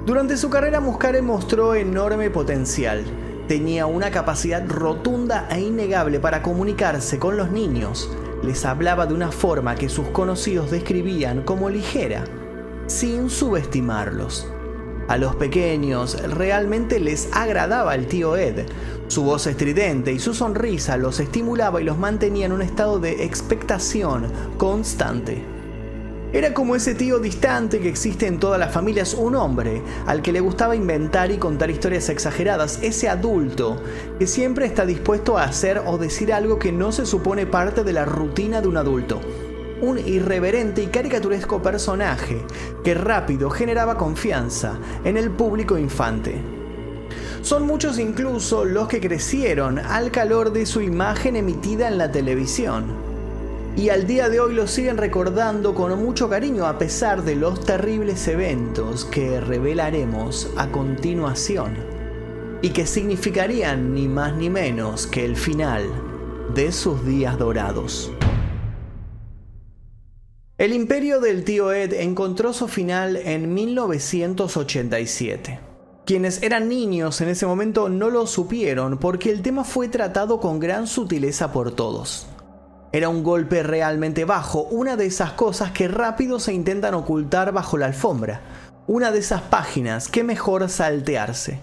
Durante 0.07 0.37
su 0.37 0.51
carrera 0.51 0.79
Muscare 0.79 1.21
mostró 1.21 1.75
enorme 1.75 2.31
potencial. 2.31 3.03
Tenía 3.49 3.87
una 3.87 4.13
capacidad 4.13 4.65
rotunda 4.65 5.49
e 5.51 5.59
innegable 5.61 6.21
para 6.21 6.43
comunicarse 6.43 7.19
con 7.19 7.37
los 7.37 7.51
niños. 7.51 8.09
Les 8.45 8.65
hablaba 8.65 9.07
de 9.07 9.15
una 9.15 9.33
forma 9.33 9.75
que 9.75 9.89
sus 9.89 10.07
conocidos 10.11 10.71
describían 10.71 11.43
como 11.43 11.71
ligera, 11.71 12.23
sin 12.87 13.29
subestimarlos. 13.29 14.49
A 15.09 15.17
los 15.17 15.35
pequeños 15.35 16.23
realmente 16.23 17.01
les 17.01 17.29
agradaba 17.33 17.97
el 17.97 18.07
tío 18.07 18.37
Ed. 18.37 18.67
Su 19.09 19.25
voz 19.25 19.49
estridente 19.49 20.13
y 20.13 20.21
su 20.21 20.35
sonrisa 20.35 20.97
los 20.97 21.19
estimulaba 21.19 21.81
y 21.81 21.85
los 21.85 21.99
mantenía 21.99 22.47
en 22.47 22.53
un 22.53 22.63
estado 22.63 23.01
de 23.01 23.25
expectación 23.25 24.31
constante. 24.57 25.56
Era 26.33 26.53
como 26.53 26.75
ese 26.77 26.95
tío 26.95 27.19
distante 27.19 27.81
que 27.81 27.89
existe 27.89 28.27
en 28.27 28.39
todas 28.39 28.59
las 28.59 28.73
familias, 28.73 29.15
un 29.15 29.37
hombre 29.37 29.83
al 30.07 30.23
que 30.23 30.33
le 30.33 30.41
gustaba 30.41 30.77
inventar 30.77 31.31
y 31.31 31.39
contar 31.39 31.71
historias 31.71 32.09
exageradas, 32.09 32.81
ese 32.83 33.09
adulto 33.09 33.81
que 34.19 34.27
siempre 34.27 34.67
está 34.67 34.85
dispuesto 34.85 35.39
a 35.39 35.45
hacer 35.45 35.83
o 35.87 35.99
decir 35.99 36.33
algo 36.33 36.59
que 36.59 36.73
no 36.73 36.93
se 36.93 37.07
supone 37.07 37.47
parte 37.47 37.85
de 37.85 37.93
la 37.93 38.05
rutina 38.05 38.61
de 38.61 38.69
un 38.69 38.77
adulto 38.77 39.21
un 39.81 39.99
irreverente 39.99 40.83
y 40.83 40.87
caricaturesco 40.87 41.61
personaje 41.61 42.41
que 42.83 42.95
rápido 42.95 43.51
generaba 43.51 43.99
confianza 43.99 44.79
en 45.05 45.17
el 45.17 45.31
público 45.31 45.77
infante. 45.77 46.41
Son 47.43 47.67
muchos 47.67 47.99
incluso 47.99 48.65
los 48.65 48.89
que 48.89 49.01
crecieron 49.01 49.79
al 49.79 50.11
calor 50.11 50.53
de 50.53 50.67
su 50.67 50.81
imagen 50.81 51.37
emitida 51.37 51.89
en 51.89 51.99
la 51.99 52.11
televisión. 52.11 53.06
Y 53.77 53.91
al 53.91 54.07
día 54.07 54.31
de 54.31 54.41
hoy 54.41 54.55
lo 54.55 54.67
siguen 54.67 54.97
recordando 54.97 55.75
con 55.75 56.03
mucho 56.03 56.31
cariño 56.31 56.67
a 56.67 56.79
pesar 56.79 57.23
de 57.25 57.37
los 57.37 57.61
terribles 57.61 58.27
eventos 58.27 59.05
que 59.05 59.39
revelaremos 59.39 60.49
a 60.57 60.73
continuación. 60.73 61.77
Y 62.63 62.71
que 62.71 62.87
significarían 62.87 63.93
ni 63.93 64.09
más 64.09 64.35
ni 64.35 64.49
menos 64.49 65.07
que 65.07 65.27
el 65.27 65.37
final 65.37 65.85
de 66.55 66.73
sus 66.73 67.05
días 67.05 67.39
dorados. 67.39 68.11
El 70.57 70.73
imperio 70.73 71.21
del 71.21 71.45
tío 71.45 71.71
Ed 71.71 71.93
encontró 71.93 72.55
su 72.55 72.69
final 72.69 73.17
en 73.17 73.53
1987. 73.53 75.61
Quienes 76.07 76.43
eran 76.43 76.71
niños 76.71 77.21
en 77.21 77.29
ese 77.29 77.45
momento 77.45 77.91
no 77.91 78.09
lo 78.09 78.27
supieron 78.27 78.97
porque 78.97 79.31
el 79.31 79.43
tema 79.43 79.65
fue 79.65 79.89
tratado 79.89 80.41
con 80.41 80.61
gran 80.61 80.87
sutileza 80.87 81.53
por 81.53 81.73
todos. 81.73 82.27
Era 82.93 83.09
un 83.09 83.23
golpe 83.23 83.63
realmente 83.63 84.25
bajo, 84.25 84.63
una 84.63 84.97
de 84.97 85.07
esas 85.07 85.33
cosas 85.33 85.73
que 85.73 85.89
rápido 85.89 86.39
se 86.39 86.53
intentan 86.53 86.95
ocultar 86.95 87.53
bajo 87.53 87.77
la 87.77 87.87
alfombra, 87.87 88.41
una 88.87 89.11
de 89.11 89.19
esas 89.19 89.43
páginas 89.43 90.09
que 90.09 90.23
mejor 90.23 90.69
saltearse. 90.69 91.59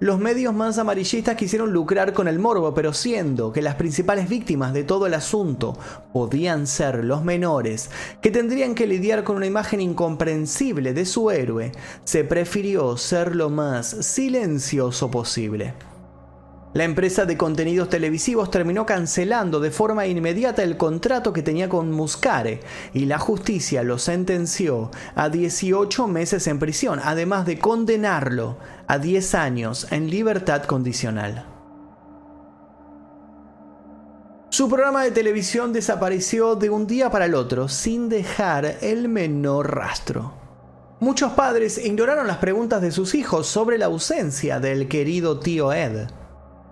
Los 0.00 0.18
medios 0.18 0.52
más 0.52 0.78
amarillistas 0.78 1.36
quisieron 1.36 1.72
lucrar 1.72 2.12
con 2.12 2.28
el 2.28 2.38
morbo, 2.38 2.74
pero 2.74 2.92
siendo 2.92 3.52
que 3.52 3.62
las 3.62 3.76
principales 3.76 4.28
víctimas 4.28 4.72
de 4.72 4.84
todo 4.84 5.06
el 5.06 5.14
asunto 5.14 5.78
podían 6.12 6.66
ser 6.66 7.04
los 7.04 7.24
menores, 7.24 7.90
que 8.20 8.30
tendrían 8.30 8.74
que 8.74 8.86
lidiar 8.86 9.24
con 9.24 9.36
una 9.36 9.46
imagen 9.46 9.80
incomprensible 9.80 10.94
de 10.94 11.06
su 11.06 11.30
héroe, 11.30 11.72
se 12.04 12.24
prefirió 12.24 12.96
ser 12.96 13.34
lo 13.34 13.50
más 13.50 13.86
silencioso 13.86 15.10
posible. 15.10 15.74
La 16.74 16.82
empresa 16.82 17.24
de 17.24 17.36
contenidos 17.36 17.88
televisivos 17.88 18.50
terminó 18.50 18.84
cancelando 18.84 19.60
de 19.60 19.70
forma 19.70 20.08
inmediata 20.08 20.64
el 20.64 20.76
contrato 20.76 21.32
que 21.32 21.44
tenía 21.44 21.68
con 21.68 21.92
Muscare 21.92 22.62
y 22.92 23.04
la 23.04 23.20
justicia 23.20 23.84
lo 23.84 23.96
sentenció 23.96 24.90
a 25.14 25.28
18 25.28 26.08
meses 26.08 26.48
en 26.48 26.58
prisión, 26.58 26.98
además 27.00 27.46
de 27.46 27.60
condenarlo 27.60 28.58
a 28.88 28.98
10 28.98 29.36
años 29.36 29.86
en 29.92 30.10
libertad 30.10 30.64
condicional. 30.64 31.46
Su 34.50 34.68
programa 34.68 35.04
de 35.04 35.12
televisión 35.12 35.72
desapareció 35.72 36.56
de 36.56 36.70
un 36.70 36.88
día 36.88 37.08
para 37.08 37.26
el 37.26 37.36
otro 37.36 37.68
sin 37.68 38.08
dejar 38.08 38.78
el 38.80 39.08
menor 39.08 39.76
rastro. 39.76 40.34
Muchos 40.98 41.34
padres 41.34 41.78
ignoraron 41.78 42.26
las 42.26 42.38
preguntas 42.38 42.82
de 42.82 42.90
sus 42.90 43.14
hijos 43.14 43.46
sobre 43.46 43.78
la 43.78 43.86
ausencia 43.86 44.58
del 44.58 44.88
querido 44.88 45.38
tío 45.38 45.72
Ed 45.72 46.08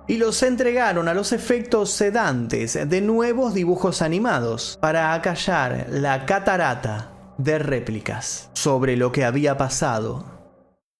y 0.07 0.17
los 0.17 0.43
entregaron 0.43 1.09
a 1.09 1.15
los 1.15 1.33
efectos 1.33 1.91
sedantes 1.91 2.79
de 2.89 3.01
nuevos 3.01 3.55
dibujos 3.55 4.03
animados 4.03 4.79
para 4.81 5.15
acallar 5.15 5.87
la 5.91 6.27
catarata 6.27 7.35
de 7.39 7.59
réplicas. 7.59 8.51
Sobre 8.53 8.97
lo 8.97 9.13
que 9.13 9.25
había 9.25 9.57
pasado, 9.57 10.25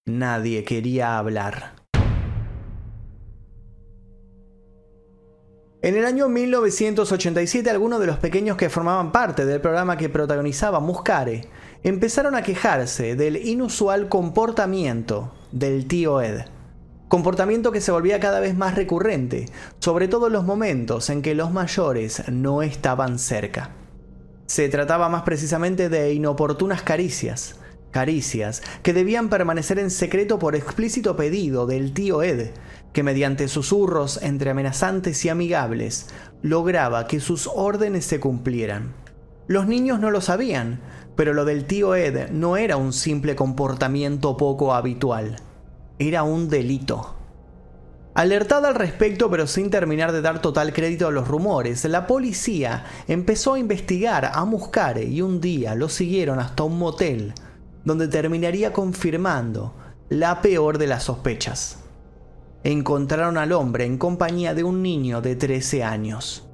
nadie 0.05 0.63
quería 0.63 1.17
hablar. 1.17 1.83
En 5.81 5.97
el 5.97 6.05
año 6.05 6.29
1987 6.29 7.69
algunos 7.69 7.99
de 7.99 8.07
los 8.07 8.17
pequeños 8.17 8.55
que 8.55 8.69
formaban 8.69 9.11
parte 9.11 9.45
del 9.45 9.59
programa 9.59 9.97
que 9.97 10.07
protagonizaba 10.07 10.79
Muscare 10.79 11.49
empezaron 11.83 12.35
a 12.35 12.41
quejarse 12.41 13.17
del 13.17 13.35
inusual 13.35 14.07
comportamiento 14.07 15.33
del 15.51 15.85
tío 15.85 16.21
Ed 16.21 16.45
comportamiento 17.13 17.71
que 17.71 17.79
se 17.79 17.91
volvía 17.91 18.19
cada 18.19 18.39
vez 18.39 18.57
más 18.57 18.73
recurrente, 18.73 19.45
sobre 19.77 20.07
todo 20.07 20.25
en 20.25 20.33
los 20.33 20.45
momentos 20.45 21.11
en 21.11 21.21
que 21.21 21.35
los 21.35 21.51
mayores 21.51 22.23
no 22.29 22.63
estaban 22.63 23.19
cerca. 23.19 23.69
Se 24.47 24.67
trataba 24.67 25.09
más 25.09 25.21
precisamente 25.21 25.89
de 25.89 26.11
inoportunas 26.11 26.81
caricias, 26.81 27.57
caricias 27.91 28.63
que 28.81 28.93
debían 28.93 29.29
permanecer 29.29 29.77
en 29.77 29.91
secreto 29.91 30.39
por 30.39 30.55
explícito 30.55 31.15
pedido 31.15 31.67
del 31.67 31.93
tío 31.93 32.23
Ed, 32.23 32.49
que 32.93 33.03
mediante 33.03 33.47
susurros 33.47 34.19
entre 34.23 34.49
amenazantes 34.49 35.23
y 35.23 35.29
amigables 35.29 36.07
lograba 36.41 37.05
que 37.05 37.19
sus 37.19 37.45
órdenes 37.45 38.05
se 38.05 38.19
cumplieran. 38.19 38.95
Los 39.45 39.67
niños 39.67 39.99
no 39.99 40.09
lo 40.09 40.19
sabían, 40.19 40.81
pero 41.15 41.35
lo 41.35 41.45
del 41.45 41.65
tío 41.65 41.93
Ed 41.93 42.31
no 42.31 42.57
era 42.57 42.77
un 42.77 42.91
simple 42.91 43.35
comportamiento 43.35 44.35
poco 44.35 44.73
habitual 44.73 45.35
era 45.99 46.23
un 46.23 46.49
delito. 46.49 47.15
Alertada 48.15 48.67
al 48.67 48.75
respecto, 48.75 49.29
pero 49.31 49.47
sin 49.47 49.71
terminar 49.71 50.11
de 50.11 50.21
dar 50.21 50.39
total 50.39 50.71
crédito 50.71 51.07
a 51.07 51.11
los 51.11 51.27
rumores, 51.27 51.83
la 51.85 52.05
policía 52.05 52.85
empezó 53.07 53.55
a 53.55 53.59
investigar 53.59 54.31
a 54.33 54.45
Muscare 54.45 55.03
y 55.03 55.21
un 55.21 55.41
día 55.41 55.73
lo 55.73 55.89
siguieron 55.89 56.39
hasta 56.39 56.63
un 56.63 56.77
motel, 56.77 57.33
donde 57.83 58.07
terminaría 58.07 58.71
confirmando 58.71 59.73
la 60.09 60.41
peor 60.41 60.77
de 60.77 60.87
las 60.87 61.03
sospechas. 61.03 61.79
Encontraron 62.63 63.37
al 63.37 63.51
hombre 63.51 63.85
en 63.85 63.97
compañía 63.97 64.53
de 64.53 64.63
un 64.63 64.83
niño 64.83 65.21
de 65.21 65.35
13 65.35 65.83
años. 65.83 66.47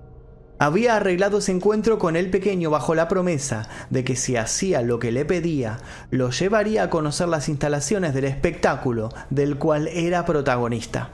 Había 0.61 0.97
arreglado 0.97 1.37
ese 1.37 1.53
encuentro 1.53 1.97
con 1.97 2.17
el 2.17 2.29
pequeño 2.29 2.69
bajo 2.69 2.93
la 2.93 3.07
promesa 3.07 3.69
de 3.89 4.03
que 4.03 4.17
si 4.17 4.35
hacía 4.35 4.81
lo 4.81 4.99
que 4.99 5.13
le 5.13 5.23
pedía, 5.23 5.77
lo 6.11 6.31
llevaría 6.31 6.83
a 6.83 6.89
conocer 6.89 7.29
las 7.29 7.47
instalaciones 7.47 8.13
del 8.13 8.25
espectáculo 8.25 9.09
del 9.29 9.57
cual 9.57 9.87
era 9.87 10.25
protagonista. 10.25 11.11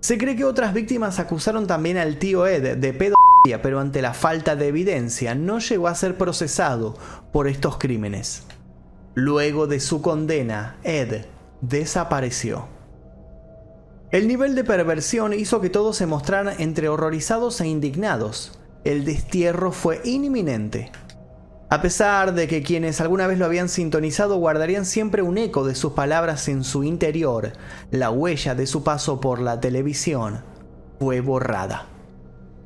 Se 0.00 0.18
cree 0.18 0.34
que 0.34 0.44
otras 0.44 0.74
víctimas 0.74 1.20
acusaron 1.20 1.68
también 1.68 1.96
al 1.96 2.16
tío 2.18 2.44
Ed 2.44 2.78
de 2.78 2.92
pedofilia, 2.92 3.62
pero 3.62 3.78
ante 3.78 4.02
la 4.02 4.14
falta 4.14 4.56
de 4.56 4.66
evidencia 4.66 5.36
no 5.36 5.60
llegó 5.60 5.86
a 5.86 5.94
ser 5.94 6.16
procesado 6.16 6.96
por 7.32 7.46
estos 7.46 7.78
crímenes. 7.78 8.42
Luego 9.14 9.68
de 9.68 9.78
su 9.78 10.02
condena, 10.02 10.76
Ed 10.82 11.26
desapareció. 11.60 12.79
El 14.12 14.26
nivel 14.26 14.56
de 14.56 14.64
perversión 14.64 15.32
hizo 15.32 15.60
que 15.60 15.70
todos 15.70 15.96
se 15.96 16.04
mostraran 16.04 16.60
entre 16.60 16.88
horrorizados 16.88 17.60
e 17.60 17.68
indignados. 17.68 18.58
El 18.82 19.04
destierro 19.04 19.70
fue 19.70 20.00
inminente. 20.02 20.90
A 21.68 21.80
pesar 21.80 22.34
de 22.34 22.48
que 22.48 22.64
quienes 22.64 23.00
alguna 23.00 23.28
vez 23.28 23.38
lo 23.38 23.44
habían 23.44 23.68
sintonizado 23.68 24.36
guardarían 24.38 24.84
siempre 24.84 25.22
un 25.22 25.38
eco 25.38 25.64
de 25.64 25.76
sus 25.76 25.92
palabras 25.92 26.48
en 26.48 26.64
su 26.64 26.82
interior, 26.82 27.52
la 27.92 28.10
huella 28.10 28.56
de 28.56 28.66
su 28.66 28.82
paso 28.82 29.20
por 29.20 29.40
la 29.40 29.60
televisión 29.60 30.42
fue 30.98 31.20
borrada. 31.20 31.86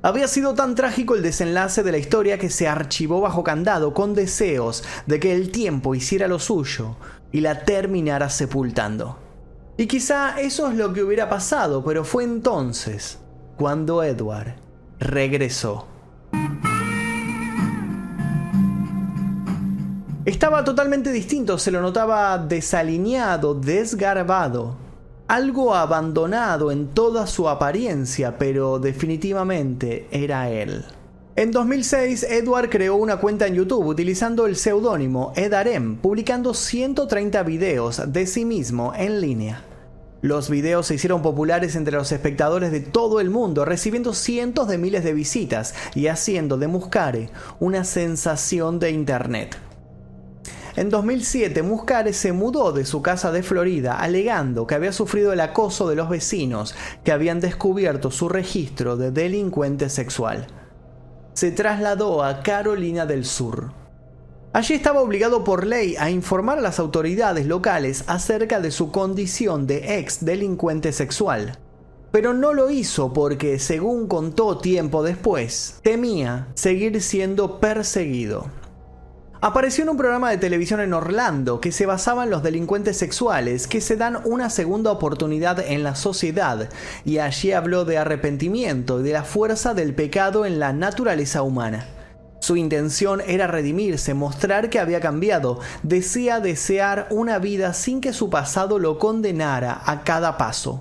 Había 0.00 0.28
sido 0.28 0.54
tan 0.54 0.74
trágico 0.74 1.14
el 1.14 1.22
desenlace 1.22 1.82
de 1.82 1.92
la 1.92 1.98
historia 1.98 2.38
que 2.38 2.48
se 2.48 2.68
archivó 2.68 3.20
bajo 3.20 3.44
candado 3.44 3.92
con 3.92 4.14
deseos 4.14 4.82
de 5.06 5.20
que 5.20 5.34
el 5.34 5.50
tiempo 5.50 5.94
hiciera 5.94 6.26
lo 6.26 6.38
suyo 6.38 6.96
y 7.32 7.42
la 7.42 7.66
terminara 7.66 8.30
sepultando. 8.30 9.23
Y 9.76 9.86
quizá 9.86 10.40
eso 10.40 10.68
es 10.68 10.76
lo 10.76 10.92
que 10.92 11.02
hubiera 11.02 11.28
pasado, 11.28 11.82
pero 11.84 12.04
fue 12.04 12.22
entonces 12.22 13.18
cuando 13.56 14.04
Edward 14.04 14.54
regresó. 15.00 15.86
Estaba 20.24 20.64
totalmente 20.64 21.10
distinto, 21.10 21.58
se 21.58 21.70
lo 21.70 21.82
notaba 21.82 22.38
desalineado, 22.38 23.54
desgarbado, 23.54 24.76
algo 25.26 25.74
abandonado 25.74 26.70
en 26.70 26.88
toda 26.88 27.26
su 27.26 27.48
apariencia, 27.48 28.38
pero 28.38 28.78
definitivamente 28.78 30.06
era 30.12 30.50
él. 30.50 30.84
En 31.36 31.50
2006, 31.50 32.26
Edward 32.30 32.70
creó 32.70 32.94
una 32.94 33.16
cuenta 33.16 33.48
en 33.48 33.56
YouTube 33.56 33.84
utilizando 33.86 34.46
el 34.46 34.54
seudónimo 34.54 35.32
Edarem, 35.34 35.96
publicando 35.96 36.54
130 36.54 37.42
videos 37.42 38.12
de 38.12 38.28
sí 38.28 38.44
mismo 38.44 38.92
en 38.96 39.20
línea. 39.20 39.64
Los 40.22 40.48
videos 40.48 40.86
se 40.86 40.94
hicieron 40.94 41.22
populares 41.22 41.74
entre 41.74 41.96
los 41.96 42.12
espectadores 42.12 42.70
de 42.70 42.78
todo 42.78 43.18
el 43.18 43.30
mundo, 43.30 43.64
recibiendo 43.64 44.14
cientos 44.14 44.68
de 44.68 44.78
miles 44.78 45.02
de 45.02 45.12
visitas 45.12 45.74
y 45.96 46.06
haciendo 46.06 46.56
de 46.56 46.68
Muscare 46.68 47.30
una 47.58 47.82
sensación 47.82 48.78
de 48.78 48.92
Internet. 48.92 49.56
En 50.76 50.88
2007, 50.88 51.64
Muscare 51.64 52.12
se 52.12 52.32
mudó 52.32 52.70
de 52.70 52.84
su 52.84 53.02
casa 53.02 53.32
de 53.32 53.42
Florida 53.42 53.98
alegando 53.98 54.68
que 54.68 54.76
había 54.76 54.92
sufrido 54.92 55.32
el 55.32 55.40
acoso 55.40 55.88
de 55.88 55.96
los 55.96 56.08
vecinos 56.08 56.76
que 57.02 57.10
habían 57.10 57.40
descubierto 57.40 58.12
su 58.12 58.28
registro 58.28 58.96
de 58.96 59.10
delincuente 59.10 59.88
sexual. 59.88 60.46
Se 61.34 61.50
trasladó 61.50 62.22
a 62.22 62.42
Carolina 62.42 63.06
del 63.06 63.24
Sur. 63.24 63.72
Allí 64.52 64.74
estaba 64.74 65.00
obligado 65.00 65.42
por 65.42 65.66
ley 65.66 65.96
a 65.98 66.08
informar 66.08 66.58
a 66.58 66.62
las 66.62 66.78
autoridades 66.78 67.46
locales 67.46 68.04
acerca 68.06 68.60
de 68.60 68.70
su 68.70 68.92
condición 68.92 69.66
de 69.66 69.98
ex 69.98 70.24
delincuente 70.24 70.92
sexual. 70.92 71.58
Pero 72.12 72.34
no 72.34 72.52
lo 72.54 72.70
hizo 72.70 73.12
porque, 73.12 73.58
según 73.58 74.06
contó 74.06 74.58
tiempo 74.58 75.02
después, 75.02 75.80
temía 75.82 76.46
seguir 76.54 77.02
siendo 77.02 77.58
perseguido 77.58 78.46
apareció 79.44 79.82
en 79.82 79.90
un 79.90 79.98
programa 79.98 80.30
de 80.30 80.38
televisión 80.38 80.80
en 80.80 80.94
Orlando 80.94 81.60
que 81.60 81.70
se 81.70 81.84
basaba 81.84 82.24
en 82.24 82.30
los 82.30 82.42
delincuentes 82.42 82.96
sexuales 82.96 83.66
que 83.66 83.82
se 83.82 83.94
dan 83.94 84.20
una 84.24 84.48
segunda 84.48 84.90
oportunidad 84.90 85.60
en 85.60 85.82
la 85.82 85.96
sociedad 85.96 86.70
y 87.04 87.18
allí 87.18 87.52
habló 87.52 87.84
de 87.84 87.98
arrepentimiento 87.98 89.00
y 89.00 89.02
de 89.02 89.12
la 89.12 89.22
fuerza 89.22 89.74
del 89.74 89.94
pecado 89.94 90.46
en 90.46 90.58
la 90.58 90.72
naturaleza 90.72 91.42
humana. 91.42 91.86
Su 92.40 92.56
intención 92.56 93.20
era 93.20 93.46
redimirse, 93.46 94.14
mostrar 94.14 94.70
que 94.70 94.78
había 94.78 95.00
cambiado, 95.00 95.60
decía 95.82 96.40
desear 96.40 97.06
una 97.10 97.38
vida 97.38 97.74
sin 97.74 98.00
que 98.00 98.14
su 98.14 98.30
pasado 98.30 98.78
lo 98.78 98.98
condenara 98.98 99.78
a 99.84 100.04
cada 100.04 100.38
paso. 100.38 100.80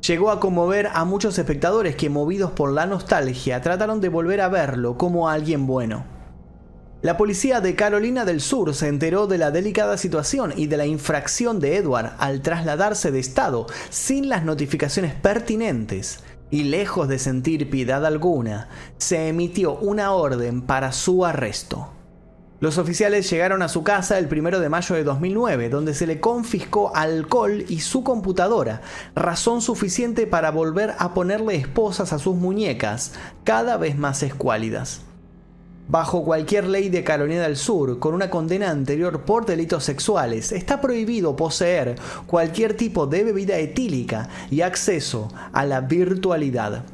Llegó 0.00 0.30
a 0.30 0.40
conmover 0.40 0.88
a 0.94 1.04
muchos 1.04 1.38
espectadores 1.38 1.96
que, 1.96 2.08
movidos 2.08 2.52
por 2.52 2.72
la 2.72 2.86
nostalgia, 2.86 3.60
trataron 3.60 4.00
de 4.00 4.08
volver 4.08 4.40
a 4.40 4.48
verlo 4.48 4.96
como 4.96 5.28
alguien 5.28 5.66
bueno. 5.66 6.11
La 7.02 7.16
policía 7.16 7.60
de 7.60 7.74
Carolina 7.74 8.24
del 8.24 8.40
Sur 8.40 8.72
se 8.76 8.86
enteró 8.86 9.26
de 9.26 9.36
la 9.36 9.50
delicada 9.50 9.98
situación 9.98 10.54
y 10.56 10.68
de 10.68 10.76
la 10.76 10.86
infracción 10.86 11.58
de 11.58 11.76
Edward 11.76 12.12
al 12.18 12.42
trasladarse 12.42 13.10
de 13.10 13.18
estado 13.18 13.66
sin 13.90 14.28
las 14.28 14.44
notificaciones 14.44 15.12
pertinentes 15.12 16.20
y 16.52 16.62
lejos 16.62 17.08
de 17.08 17.18
sentir 17.18 17.68
piedad 17.70 18.06
alguna, 18.06 18.68
se 18.98 19.26
emitió 19.26 19.74
una 19.78 20.12
orden 20.12 20.62
para 20.62 20.92
su 20.92 21.26
arresto. 21.26 21.90
Los 22.60 22.78
oficiales 22.78 23.28
llegaron 23.28 23.62
a 23.62 23.68
su 23.68 23.82
casa 23.82 24.16
el 24.16 24.28
1 24.32 24.60
de 24.60 24.68
mayo 24.68 24.94
de 24.94 25.02
2009, 25.02 25.70
donde 25.70 25.94
se 25.94 26.06
le 26.06 26.20
confiscó 26.20 26.94
alcohol 26.94 27.64
y 27.68 27.80
su 27.80 28.04
computadora, 28.04 28.80
razón 29.16 29.60
suficiente 29.60 30.28
para 30.28 30.52
volver 30.52 30.94
a 30.98 31.14
ponerle 31.14 31.56
esposas 31.56 32.12
a 32.12 32.20
sus 32.20 32.36
muñecas, 32.36 33.14
cada 33.42 33.76
vez 33.76 33.98
más 33.98 34.22
escuálidas 34.22 35.00
bajo 35.88 36.24
cualquier 36.24 36.66
ley 36.66 36.88
de 36.88 37.04
Carolina 37.04 37.42
del 37.42 37.56
Sur 37.56 37.98
con 37.98 38.14
una 38.14 38.30
condena 38.30 38.70
anterior 38.70 39.22
por 39.22 39.46
delitos 39.46 39.84
sexuales, 39.84 40.52
está 40.52 40.80
prohibido 40.80 41.36
poseer 41.36 41.96
cualquier 42.26 42.76
tipo 42.76 43.06
de 43.06 43.24
bebida 43.24 43.58
etílica 43.58 44.28
y 44.50 44.62
acceso 44.62 45.28
a 45.52 45.64
la 45.64 45.80
virtualidad. 45.80 46.84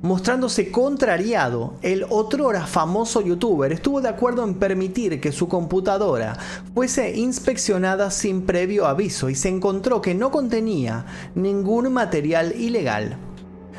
Mostrándose 0.00 0.70
contrariado, 0.70 1.74
el 1.82 2.06
otrora 2.08 2.66
famoso 2.66 3.20
youtuber 3.20 3.72
estuvo 3.72 4.00
de 4.00 4.08
acuerdo 4.08 4.44
en 4.44 4.54
permitir 4.54 5.20
que 5.20 5.32
su 5.32 5.48
computadora 5.48 6.38
fuese 6.72 7.16
inspeccionada 7.16 8.12
sin 8.12 8.42
previo 8.42 8.86
aviso 8.86 9.28
y 9.28 9.34
se 9.34 9.48
encontró 9.48 10.00
que 10.00 10.14
no 10.14 10.30
contenía 10.30 11.04
ningún 11.34 11.92
material 11.92 12.54
ilegal. 12.56 13.18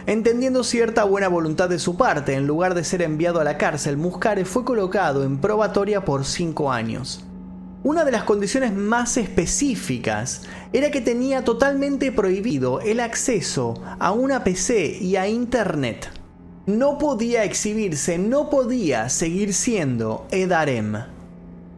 Entendiendo 0.10 0.64
cierta 0.64 1.04
buena 1.04 1.28
voluntad 1.28 1.70
de 1.70 1.78
su 1.78 1.96
parte, 1.96 2.34
en 2.34 2.48
lugar 2.48 2.74
de 2.74 2.84
ser 2.84 3.04
enviado 3.04 3.40
a 3.40 3.44
la 3.44 3.60
cárcel, 3.60 3.96
Muscare 3.96 4.44
fue 4.44 4.66
colocado 4.66 5.24
en 5.24 5.38
probatoria 5.38 6.04
por 6.04 6.26
5 6.26 6.72
años. 6.72 7.24
Una 7.84 8.04
de 8.04 8.12
las 8.12 8.24
condiciones 8.24 8.74
más 8.74 9.18
específicas 9.18 10.48
era 10.74 10.90
que 10.90 11.02
tenía 11.02 11.44
totalmente 11.44 12.12
prohibido 12.12 12.82
el 12.82 13.02
acceso 13.02 13.84
a 14.00 14.12
una 14.12 14.44
PC 14.44 14.98
y 15.00 15.16
a 15.16 15.28
Internet. 15.28 16.10
No 16.66 16.98
podía 16.98 17.44
exhibirse, 17.44 18.18
no 18.18 18.50
podía 18.50 19.10
seguir 19.10 19.54
siendo 19.54 20.26
Edarem. 20.32 21.04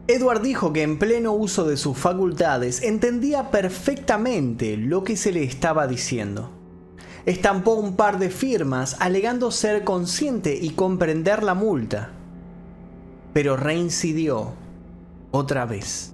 Edward 0.06 0.40
dijo 0.40 0.72
que 0.72 0.80
en 0.80 0.98
pleno 0.98 1.32
uso 1.32 1.64
de 1.64 1.76
sus 1.76 1.98
facultades 1.98 2.82
entendía 2.82 3.50
perfectamente 3.50 4.78
lo 4.78 5.04
que 5.04 5.18
se 5.18 5.32
le 5.32 5.44
estaba 5.44 5.86
diciendo 5.86 6.61
estampó 7.26 7.74
un 7.74 7.96
par 7.96 8.18
de 8.18 8.30
firmas 8.30 8.96
alegando 9.00 9.50
ser 9.50 9.84
consciente 9.84 10.58
y 10.60 10.70
comprender 10.70 11.42
la 11.42 11.54
multa. 11.54 12.10
Pero 13.32 13.56
reincidió 13.56 14.52
otra 15.30 15.64
vez. 15.64 16.12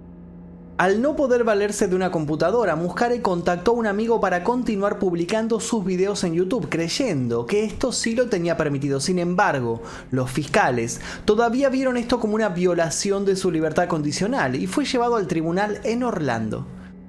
Al 0.79 1.03
no 1.03 1.17
poder 1.17 1.43
valerse 1.43 1.89
de 1.89 1.97
una 1.97 2.13
computadora, 2.13 2.77
Muscare 2.77 3.21
contactó 3.21 3.73
a 3.73 3.75
un 3.75 3.89
amigo 3.89 4.21
para 4.21 4.45
continuar 4.45 5.01
publicando 5.01 5.59
sus 5.59 5.85
videos 5.85 6.23
en 6.23 6.35
YouTube, 6.35 6.69
creyendo 6.69 7.47
que 7.47 7.65
esto 7.65 7.91
sí 7.91 8.15
lo 8.15 8.29
tenía 8.29 8.57
permitido. 8.57 9.01
Sin 9.01 9.19
embargo, 9.19 9.83
los 10.13 10.31
fiscales 10.31 11.01
todavía 11.25 11.69
vieron 11.69 11.97
esto 11.97 12.21
como 12.21 12.37
una 12.37 12.51
violación 12.51 13.25
de 13.25 13.35
su 13.35 13.51
libertad 13.51 13.89
condicional 13.89 14.55
y 14.55 14.69
fue 14.69 14.85
llevado 14.85 15.17
al 15.17 15.27
tribunal 15.27 15.81
en 15.83 16.05
Orlando. 16.05 16.65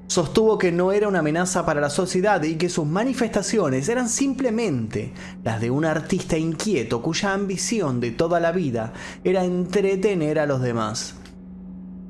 Sostuvo 0.10 0.58
que 0.58 0.72
no 0.72 0.92
era 0.92 1.08
una 1.08 1.20
amenaza 1.20 1.68
para 1.68 1.80
la 1.80 1.92
sociedad 1.92 2.42
y 2.42 2.56
que 2.56 2.68
sus 2.68 2.88
manifestaciones 2.88 3.88
eran 3.90 4.10
simplemente 4.10 5.14
las 5.44 5.62
de 5.62 5.70
un 5.70 5.86
artista 5.86 6.36
inquieto 6.36 7.04
cuya 7.04 7.32
ambición 7.32 8.00
de 8.00 8.10
toda 8.10 8.40
la 8.40 8.52
vida 8.52 8.92
era 9.24 9.46
entretener 9.46 10.40
a 10.40 10.48
los 10.48 10.64
demás. 10.64 11.14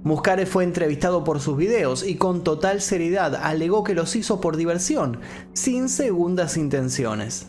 Muscare 0.03 0.45
fue 0.45 0.63
entrevistado 0.63 1.25
por 1.25 1.41
sus 1.41 1.57
videos 1.57 2.07
y 2.07 2.15
con 2.15 2.41
total 2.45 2.79
seriedad 2.79 3.35
alegó 3.35 3.83
que 3.83 3.95
los 3.95 4.15
hizo 4.15 4.39
por 4.39 4.55
diversión, 4.55 5.19
sin 5.51 5.89
segundas 5.89 6.55
intenciones. 6.55 7.47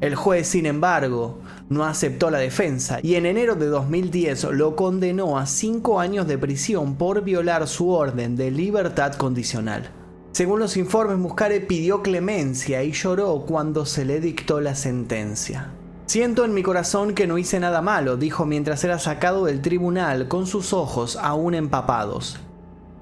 El 0.00 0.14
juez, 0.14 0.48
sin 0.48 0.64
embargo, 0.64 1.40
no 1.68 1.84
aceptó 1.84 2.30
la 2.30 2.38
defensa 2.38 3.00
y 3.02 3.16
en 3.16 3.26
enero 3.26 3.54
de 3.54 3.66
2010 3.66 4.44
lo 4.52 4.74
condenó 4.74 5.38
a 5.38 5.44
cinco 5.44 6.00
años 6.00 6.26
de 6.26 6.38
prisión 6.38 6.94
por 6.94 7.22
violar 7.22 7.68
su 7.68 7.90
orden 7.90 8.34
de 8.34 8.50
libertad 8.50 9.14
condicional. 9.14 9.90
Según 10.32 10.58
los 10.60 10.78
informes, 10.78 11.18
Muscare 11.18 11.60
pidió 11.60 12.02
clemencia 12.02 12.82
y 12.82 12.92
lloró 12.92 13.44
cuando 13.46 13.84
se 13.84 14.06
le 14.06 14.20
dictó 14.20 14.60
la 14.60 14.74
sentencia. 14.74 15.70
Siento 16.06 16.44
en 16.44 16.54
mi 16.54 16.62
corazón 16.62 17.14
que 17.14 17.26
no 17.26 17.36
hice 17.36 17.60
nada 17.60 17.82
malo, 17.82 18.16
dijo 18.16 18.46
mientras 18.46 18.82
era 18.84 18.98
sacado 18.98 19.44
del 19.44 19.60
tribunal 19.60 20.28
con 20.28 20.46
sus 20.46 20.72
ojos 20.72 21.16
aún 21.20 21.54
empapados. 21.54 22.40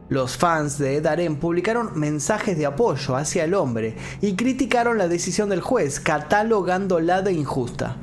Los 0.09 0.39
fans 0.39 0.79
de 0.79 0.97
Edarem 0.97 1.37
publicaron 1.37 1.99
mensajes 1.99 2.57
de 2.57 2.65
apoyo 2.65 3.15
hacia 3.17 3.45
el 3.45 3.53
hombre 3.53 3.95
y 4.23 4.37
criticaron 4.37 4.97
la 4.97 5.07
decisión 5.07 5.51
del 5.51 5.61
juez, 5.61 6.01
catalogándola 6.01 7.21
de 7.21 7.33
injusta. 7.33 7.97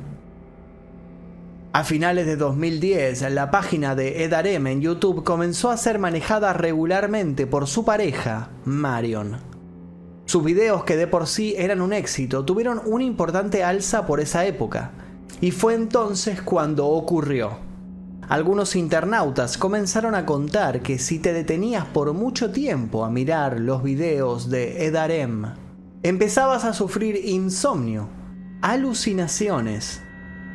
A 1.72 1.82
finales 1.82 2.26
de 2.26 2.36
2010, 2.36 3.22
la 3.32 3.50
página 3.50 3.96
de 3.96 4.22
Edarem 4.22 4.68
en 4.68 4.80
YouTube 4.80 5.24
comenzó 5.24 5.68
a 5.70 5.76
ser 5.76 5.98
manejada 5.98 6.52
regularmente 6.52 7.46
por 7.48 7.66
su 7.66 7.84
pareja, 7.84 8.50
Marion. 8.64 9.38
Sus 10.26 10.44
videos, 10.44 10.84
que 10.84 10.96
de 10.96 11.08
por 11.08 11.26
sí 11.26 11.54
eran 11.58 11.80
un 11.80 11.92
éxito, 11.92 12.44
tuvieron 12.44 12.80
una 12.86 13.04
importante 13.04 13.64
alza 13.64 14.06
por 14.06 14.20
esa 14.20 14.46
época, 14.46 14.92
y 15.40 15.50
fue 15.50 15.74
entonces 15.74 16.40
cuando 16.40 16.86
ocurrió. 16.86 17.65
Algunos 18.28 18.74
internautas 18.74 19.56
comenzaron 19.56 20.16
a 20.16 20.26
contar 20.26 20.82
que 20.82 20.98
si 20.98 21.20
te 21.20 21.32
detenías 21.32 21.84
por 21.86 22.12
mucho 22.12 22.50
tiempo 22.50 23.04
a 23.04 23.10
mirar 23.10 23.60
los 23.60 23.84
videos 23.84 24.50
de 24.50 24.84
Edarem, 24.84 25.54
empezabas 26.02 26.64
a 26.64 26.72
sufrir 26.72 27.20
insomnio, 27.24 28.08
alucinaciones 28.62 30.02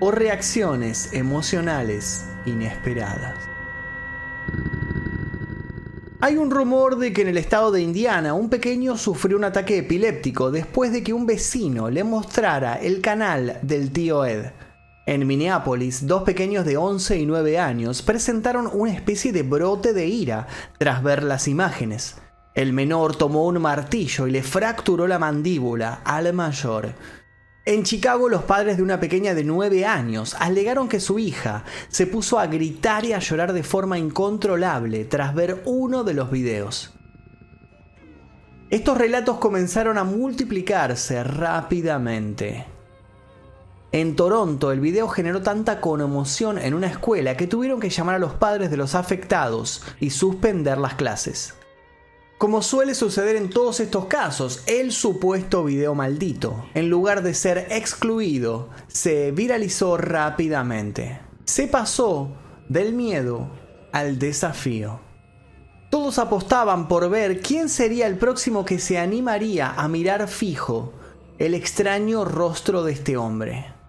o 0.01 0.11
reacciones 0.11 1.13
emocionales 1.13 2.25
inesperadas. 2.45 3.35
Hay 6.19 6.35
un 6.35 6.51
rumor 6.51 6.97
de 6.97 7.13
que 7.13 7.21
en 7.21 7.29
el 7.29 7.37
estado 7.37 7.71
de 7.71 7.81
Indiana 7.81 8.33
un 8.33 8.49
pequeño 8.49 8.97
sufrió 8.97 9.37
un 9.37 9.45
ataque 9.45 9.77
epiléptico 9.77 10.51
después 10.51 10.91
de 10.91 11.03
que 11.03 11.13
un 11.13 11.25
vecino 11.25 11.89
le 11.89 12.03
mostrara 12.03 12.75
el 12.75 12.99
canal 12.99 13.59
del 13.61 13.91
tío 13.91 14.25
Ed. 14.25 14.51
En 15.07 15.25
Minneapolis, 15.25 16.05
dos 16.05 16.21
pequeños 16.23 16.63
de 16.63 16.77
11 16.77 17.17
y 17.17 17.25
9 17.25 17.57
años 17.57 18.03
presentaron 18.03 18.69
una 18.71 18.93
especie 18.93 19.31
de 19.31 19.41
brote 19.41 19.93
de 19.93 20.05
ira 20.05 20.47
tras 20.77 21.01
ver 21.01 21.23
las 21.23 21.47
imágenes. 21.47 22.17
El 22.53 22.71
menor 22.71 23.15
tomó 23.15 23.47
un 23.47 23.59
martillo 23.59 24.27
y 24.27 24.31
le 24.31 24.43
fracturó 24.43 25.07
la 25.07 25.17
mandíbula 25.17 26.01
al 26.05 26.31
mayor. 26.33 26.93
En 27.65 27.83
Chicago, 27.83 28.29
los 28.29 28.43
padres 28.43 28.77
de 28.77 28.83
una 28.83 28.99
pequeña 28.99 29.33
de 29.33 29.43
9 29.43 29.85
años 29.85 30.35
alegaron 30.39 30.87
que 30.87 30.99
su 30.99 31.17
hija 31.17 31.63
se 31.89 32.05
puso 32.05 32.37
a 32.37 32.45
gritar 32.45 33.03
y 33.05 33.13
a 33.13 33.19
llorar 33.19 33.53
de 33.53 33.63
forma 33.63 33.97
incontrolable 33.97 35.05
tras 35.05 35.33
ver 35.33 35.63
uno 35.65 36.03
de 36.03 36.13
los 36.13 36.29
videos. 36.29 36.93
Estos 38.69 38.97
relatos 38.97 39.37
comenzaron 39.37 39.97
a 39.97 40.03
multiplicarse 40.03 41.23
rápidamente. 41.23 42.70
En 43.93 44.15
Toronto, 44.15 44.71
el 44.71 44.79
video 44.79 45.09
generó 45.09 45.41
tanta 45.41 45.81
conmoción 45.81 46.57
en 46.57 46.73
una 46.73 46.87
escuela 46.87 47.35
que 47.35 47.45
tuvieron 47.45 47.81
que 47.81 47.89
llamar 47.89 48.15
a 48.15 48.19
los 48.19 48.33
padres 48.33 48.71
de 48.71 48.77
los 48.77 48.95
afectados 48.95 49.83
y 49.99 50.11
suspender 50.11 50.77
las 50.77 50.93
clases. 50.93 51.55
Como 52.37 52.61
suele 52.61 52.95
suceder 52.95 53.35
en 53.35 53.49
todos 53.49 53.81
estos 53.81 54.05
casos, 54.05 54.63
el 54.65 54.93
supuesto 54.93 55.65
video 55.65 55.93
maldito, 55.93 56.65
en 56.73 56.89
lugar 56.89 57.21
de 57.21 57.33
ser 57.33 57.67
excluido, 57.69 58.69
se 58.87 59.31
viralizó 59.31 59.97
rápidamente. 59.97 61.19
Se 61.43 61.67
pasó 61.67 62.31
del 62.69 62.93
miedo 62.93 63.51
al 63.91 64.19
desafío. 64.19 65.01
Todos 65.89 66.17
apostaban 66.17 66.87
por 66.87 67.09
ver 67.09 67.41
quién 67.41 67.67
sería 67.67 68.07
el 68.07 68.17
próximo 68.17 68.63
que 68.63 68.79
se 68.79 68.97
animaría 68.97 69.73
a 69.73 69.89
mirar 69.89 70.29
fijo 70.29 70.93
el 71.37 71.55
extraño 71.55 72.23
rostro 72.23 72.83
de 72.83 72.93
este 72.93 73.17
hombre. 73.17 73.80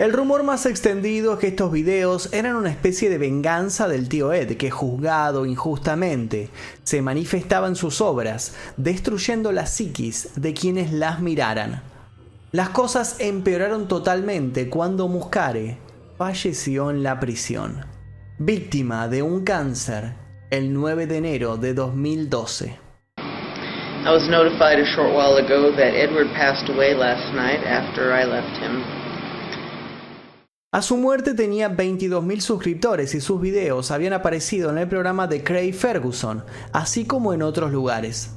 El 0.00 0.14
rumor 0.14 0.44
más 0.44 0.64
extendido 0.64 1.34
es 1.34 1.40
que 1.40 1.48
estos 1.48 1.70
videos 1.70 2.32
eran 2.32 2.56
una 2.56 2.70
especie 2.70 3.10
de 3.10 3.18
venganza 3.18 3.86
del 3.86 4.08
tío 4.08 4.32
Ed, 4.32 4.56
que 4.56 4.70
juzgado 4.70 5.44
injustamente 5.44 6.48
se 6.84 7.02
manifestaba 7.02 7.68
en 7.68 7.76
sus 7.76 8.00
obras, 8.00 8.56
destruyendo 8.78 9.52
la 9.52 9.66
psiquis 9.66 10.30
de 10.40 10.54
quienes 10.54 10.90
las 10.90 11.20
miraran. 11.20 11.82
Las 12.50 12.70
cosas 12.70 13.20
empeoraron 13.20 13.88
totalmente 13.88 14.70
cuando 14.70 15.06
Muscare 15.06 15.76
falleció 16.16 16.90
en 16.90 17.02
la 17.02 17.20
prisión, 17.20 17.84
víctima 18.38 19.06
de 19.06 19.20
un 19.20 19.44
cáncer 19.44 20.14
el 20.48 20.72
9 20.72 21.08
de 21.08 21.16
enero 21.18 21.58
de 21.58 21.74
2012. 21.74 22.78
I 23.18 24.10
was 24.10 24.26
notified 24.30 24.78
a 24.80 24.86
short 24.96 25.12
while 25.12 25.36
ago 25.36 25.70
that 25.76 25.92
Edward 25.92 26.32
passed 26.32 26.70
away 26.70 26.94
last 26.94 27.34
night 27.34 27.60
after 27.66 28.14
I 28.14 28.24
left 28.24 28.56
him. 28.56 28.99
A 30.72 30.82
su 30.82 30.96
muerte 30.96 31.34
tenía 31.34 31.68
22.000 31.68 32.40
suscriptores 32.40 33.16
y 33.16 33.20
sus 33.20 33.40
videos 33.40 33.90
habían 33.90 34.12
aparecido 34.12 34.70
en 34.70 34.78
el 34.78 34.86
programa 34.86 35.26
de 35.26 35.42
Craig 35.42 35.72
Ferguson, 35.72 36.44
así 36.72 37.06
como 37.06 37.34
en 37.34 37.42
otros 37.42 37.72
lugares. 37.72 38.36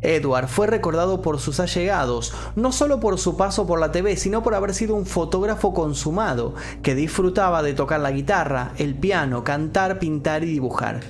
Edward 0.00 0.48
fue 0.48 0.68
recordado 0.68 1.20
por 1.20 1.38
sus 1.38 1.60
allegados, 1.60 2.32
no 2.54 2.72
solo 2.72 2.98
por 2.98 3.18
su 3.18 3.36
paso 3.36 3.66
por 3.66 3.78
la 3.78 3.92
TV, 3.92 4.16
sino 4.16 4.42
por 4.42 4.54
haber 4.54 4.72
sido 4.72 4.94
un 4.94 5.04
fotógrafo 5.04 5.74
consumado, 5.74 6.54
que 6.82 6.94
disfrutaba 6.94 7.62
de 7.62 7.74
tocar 7.74 8.00
la 8.00 8.10
guitarra, 8.10 8.72
el 8.78 8.94
piano, 8.94 9.44
cantar, 9.44 9.98
pintar 9.98 10.44
y 10.44 10.46
dibujar. 10.46 11.00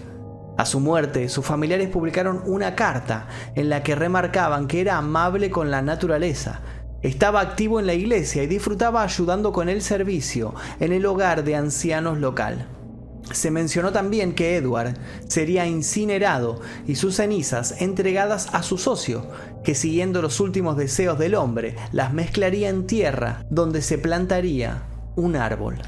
A 0.58 0.66
su 0.66 0.80
muerte, 0.80 1.28
sus 1.28 1.46
familiares 1.46 1.90
publicaron 1.90 2.42
una 2.44 2.74
carta 2.74 3.28
en 3.54 3.68
la 3.68 3.84
que 3.84 3.94
remarcaban 3.94 4.66
que 4.66 4.80
era 4.80 4.96
amable 4.96 5.48
con 5.48 5.70
la 5.70 5.80
naturaleza, 5.80 6.60
estaba 7.02 7.40
activo 7.40 7.80
en 7.80 7.86
la 7.86 7.94
iglesia 7.94 8.42
y 8.42 8.46
disfrutaba 8.46 9.02
ayudando 9.02 9.52
con 9.52 9.68
el 9.68 9.82
servicio 9.82 10.54
en 10.80 10.92
el 10.92 11.06
hogar 11.06 11.44
de 11.44 11.56
ancianos 11.56 12.18
local. 12.18 12.66
Se 13.32 13.50
mencionó 13.50 13.92
también 13.92 14.34
que 14.34 14.56
Edward 14.56 14.96
sería 15.26 15.66
incinerado 15.66 16.60
y 16.86 16.94
sus 16.94 17.16
cenizas 17.16 17.80
entregadas 17.82 18.48
a 18.52 18.62
su 18.62 18.78
socio, 18.78 19.26
que 19.64 19.74
siguiendo 19.74 20.22
los 20.22 20.38
últimos 20.38 20.76
deseos 20.76 21.18
del 21.18 21.34
hombre, 21.34 21.74
las 21.92 22.12
mezclaría 22.12 22.68
en 22.68 22.86
tierra 22.86 23.44
donde 23.50 23.82
se 23.82 23.98
plantaría 23.98 24.82
un 25.16 25.34
árbol. 25.34 25.78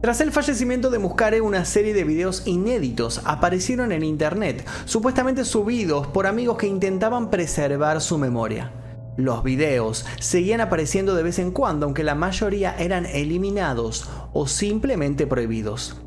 Tras 0.00 0.20
el 0.20 0.32
fallecimiento 0.32 0.90
de 0.90 0.98
Muscare, 0.98 1.40
una 1.40 1.64
serie 1.64 1.94
de 1.94 2.02
videos 2.02 2.42
inéditos 2.44 3.20
aparecieron 3.24 3.92
en 3.92 4.02
internet, 4.02 4.66
supuestamente 4.84 5.44
subidos 5.44 6.08
por 6.08 6.26
amigos 6.26 6.56
que 6.56 6.66
intentaban 6.66 7.30
preservar 7.30 8.00
su 8.00 8.18
memoria. 8.18 8.72
Los 9.16 9.44
videos 9.44 10.06
seguían 10.20 10.62
apareciendo 10.62 11.14
de 11.14 11.22
vez 11.22 11.38
en 11.38 11.50
cuando, 11.50 11.84
aunque 11.84 12.02
la 12.02 12.14
mayoría 12.14 12.74
eran 12.78 13.04
eliminados 13.04 14.08
o 14.32 14.46
simplemente 14.46 15.26
prohibidos. 15.26 16.00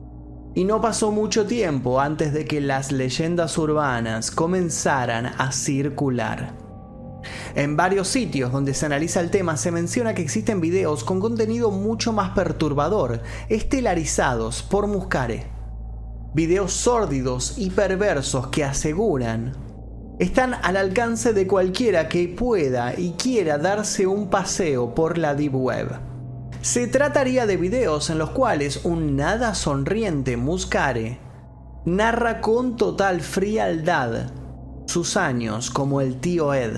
Y 0.56 0.64
no 0.64 0.82
pasó 0.82 1.12
mucho 1.12 1.46
tiempo 1.46 2.00
antes 2.00 2.34
de 2.34 2.46
que 2.46 2.62
las 2.62 2.92
leyendas 2.92 3.58
urbanas 3.58 4.32
comenzaran 4.32 5.28
a 5.38 5.52
circular. 5.52 6.56
En 7.56 7.76
varios 7.78 8.08
sitios 8.08 8.52
donde 8.52 8.74
se 8.74 8.86
analiza 8.86 9.20
el 9.20 9.30
tema 9.30 9.58
se 9.58 9.72
menciona 9.72 10.16
que 10.16 10.22
existen 10.22 10.62
videos 10.62 11.04
con 11.04 11.20
contenido 11.20 11.72
mucho 11.72 12.12
más 12.12 12.32
perturbador, 12.32 13.22
estelarizados 13.50 14.64
por 14.64 14.88
Muscare. 14.88 15.48
Videos 16.34 16.74
sórdidos 16.74 17.58
y 17.58 17.70
perversos 17.70 18.48
que 18.48 18.64
aseguran 18.64 19.65
están 20.20 20.54
al 20.64 20.78
alcance 20.78 21.34
de 21.34 21.46
cualquiera 21.46 22.08
que 22.08 22.28
pueda 22.28 22.98
y 22.98 23.12
quiera 23.12 23.58
darse 23.58 24.08
un 24.08 24.30
paseo 24.30 24.96
por 24.96 25.18
la 25.18 25.36
Deep 25.36 25.56
Web. 25.56 25.88
Se 26.62 26.88
trataría 26.88 27.46
de 27.46 27.58
videos 27.58 28.10
en 28.10 28.18
los 28.18 28.32
cuales 28.32 28.86
un 28.86 29.16
nada 29.16 29.54
sonriente 29.56 30.38
Muscare 30.38 31.20
narra 31.86 32.42
con 32.42 32.78
total 32.78 33.22
frialdad 33.22 34.32
sus 34.88 35.18
años 35.18 35.70
como 35.70 36.02
el 36.02 36.20
tío 36.20 36.54
Ed. 36.54 36.78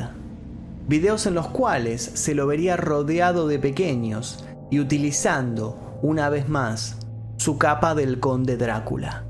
Videos 0.87 1.25
en 1.25 1.35
los 1.35 1.47
cuales 1.47 2.01
se 2.01 2.33
lo 2.33 2.47
vería 2.47 2.75
rodeado 2.75 3.47
de 3.47 3.59
pequeños 3.59 4.45
y 4.71 4.79
utilizando, 4.79 5.99
una 6.01 6.29
vez 6.29 6.49
más, 6.49 6.97
su 7.37 7.57
capa 7.57 7.93
del 7.93 8.19
conde 8.19 8.57
Drácula. 8.57 9.26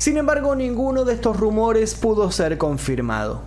Sin 0.00 0.16
embargo, 0.16 0.56
ninguno 0.56 1.04
de 1.04 1.12
estos 1.12 1.38
rumores 1.38 1.94
pudo 1.94 2.30
ser 2.30 2.56
confirmado. 2.56 3.42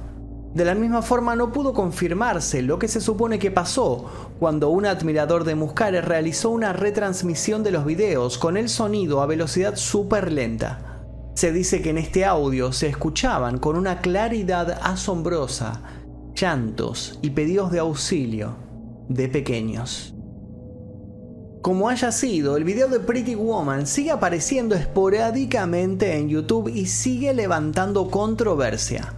De 0.53 0.63
la 0.63 0.75
misma 0.75 1.01
forma 1.01 1.35
no 1.35 1.51
pudo 1.51 1.73
confirmarse 1.73 2.61
lo 2.61 2.77
que 2.77 2.87
se 2.87 3.01
supone 3.01 3.39
que 3.39 3.49
pasó 3.49 4.35
cuando 4.37 4.69
un 4.69 4.85
admirador 4.85 5.45
de 5.45 5.55
Muscare 5.55 6.01
realizó 6.01 6.51
una 6.51 6.71
retransmisión 6.71 7.63
de 7.63 7.71
los 7.71 7.85
videos 7.85 8.37
con 8.37 8.55
el 8.55 8.69
sonido 8.69 9.23
a 9.23 9.25
velocidad 9.25 9.77
súper 9.77 10.31
lenta. 10.31 11.01
Se 11.33 11.51
dice 11.51 11.81
que 11.81 11.89
en 11.89 11.97
este 11.97 12.23
audio 12.23 12.71
se 12.71 12.85
escuchaban 12.85 13.57
con 13.57 13.75
una 13.75 14.01
claridad 14.01 14.79
asombrosa 14.83 15.81
llantos 16.35 17.17
y 17.23 17.31
pedidos 17.31 17.71
de 17.71 17.79
auxilio 17.79 18.57
de 19.09 19.27
pequeños. 19.27 20.13
Como 21.63 21.87
haya 21.87 22.11
sido, 22.11 22.57
el 22.57 22.65
video 22.65 22.89
de 22.89 22.99
Pretty 22.99 23.35
Woman 23.35 23.87
sigue 23.87 24.11
apareciendo 24.11 24.75
esporádicamente 24.75 26.17
en 26.17 26.27
YouTube 26.27 26.67
y 26.67 26.87
sigue 26.87 27.33
levantando 27.33 28.11
controversia. 28.11 29.13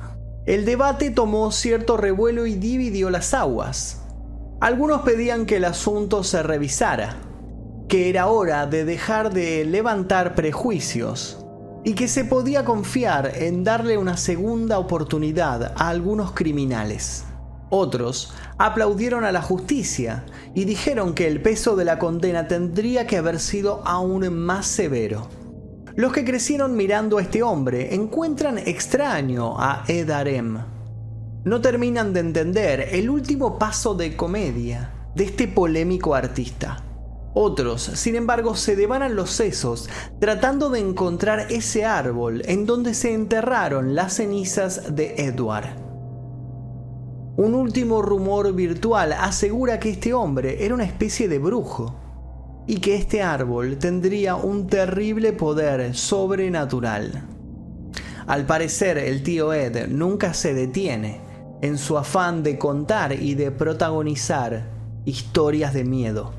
El 0.46 0.64
debate 0.64 1.10
tomó 1.10 1.52
cierto 1.52 1.98
revuelo 1.98 2.46
y 2.46 2.54
dividió 2.54 3.10
las 3.10 3.34
aguas. 3.34 4.04
Algunos 4.62 5.02
pedían 5.02 5.48
que 5.48 5.56
el 5.56 5.66
asunto 5.66 6.24
se 6.24 6.44
revisara, 6.44 7.18
que 7.88 8.12
era 8.12 8.28
hora 8.28 8.68
de 8.68 8.86
dejar 8.86 9.34
de 9.34 9.66
levantar 9.66 10.36
prejuicios 10.36 11.44
y 11.84 11.96
que 11.96 12.08
se 12.08 12.26
podía 12.26 12.64
confiar 12.64 13.32
en 13.38 13.64
darle 13.64 13.98
una 13.98 14.18
segunda 14.18 14.78
oportunidad 14.78 15.74
a 15.76 15.90
algunos 15.90 16.34
criminales. 16.34 17.26
Otros 17.69 18.34
aplaudieron 18.58 19.23
a 19.23 19.32
la 19.32 19.41
justicia 19.41 20.25
y 20.54 20.65
dijeron 20.65 21.13
que 21.13 21.28
el 21.28 21.41
peso 21.41 21.75
de 21.75 21.86
la 21.86 21.97
condena 21.99 22.47
tendría 22.47 23.08
que 23.08 23.17
haber 23.17 23.39
sido 23.39 23.82
aún 23.86 24.32
más 24.34 24.67
severo. 24.67 25.28
Los 25.95 26.12
que 26.12 26.25
crecieron 26.25 26.75
mirando 26.75 27.17
a 27.17 27.21
este 27.21 27.41
hombre 27.41 27.95
encuentran 27.95 28.58
extraño 28.58 29.60
a 29.60 29.84
Ed 29.88 30.10
Arem. 30.10 30.60
No 31.43 31.62
terminan 31.62 32.13
de 32.13 32.19
entender 32.19 32.89
el 32.91 33.10
último 33.10 33.58
paso 33.58 33.95
de 33.95 34.15
comedia 34.15 34.91
de 35.15 35.23
este 35.23 35.47
polémico 35.47 36.13
artista. 36.13 36.84
Otros, 37.34 37.82
sin 37.82 38.15
embargo, 38.15 38.56
se 38.56 38.75
devanan 38.75 39.15
los 39.15 39.32
sesos 39.32 39.89
tratando 40.19 40.69
de 40.69 40.80
encontrar 40.80 41.47
ese 41.49 41.86
árbol 41.86 42.41
en 42.45 42.65
donde 42.65 42.93
se 42.93 43.13
enterraron 43.13 43.95
las 43.95 44.15
cenizas 44.15 44.95
de 44.95 45.15
Edward. 45.17 45.85
Un 47.38 47.54
último 47.54 48.02
rumor 48.02 48.54
virtual 48.54 49.12
asegura 49.12 49.78
que 49.78 49.89
este 49.89 50.13
hombre 50.13 50.63
era 50.63 50.74
una 50.74 50.86
especie 50.86 51.28
de 51.28 51.38
brujo 51.38 51.93
y 52.65 52.78
que 52.78 52.95
este 52.95 53.21
árbol 53.21 53.78
tendría 53.78 54.36
un 54.36 54.67
terrible 54.67 55.34
poder 55.34 55.95
sobrenatural. 55.95 57.28
Al 58.26 58.45
parecer 58.45 58.98
el 58.98 59.21
tío 59.21 59.52
Ed 59.54 59.89
nunca 59.89 60.34
se 60.34 60.54
detiene 60.54 61.19
en 61.62 61.78
su 61.78 61.98
afán 61.98 62.41
de 62.41 62.58
contar 62.58 63.12
y 63.12 63.36
de 63.36 63.52
protagonizar 63.52 64.69
historias 65.04 65.74
de 65.74 65.84
miedo. 65.84 66.32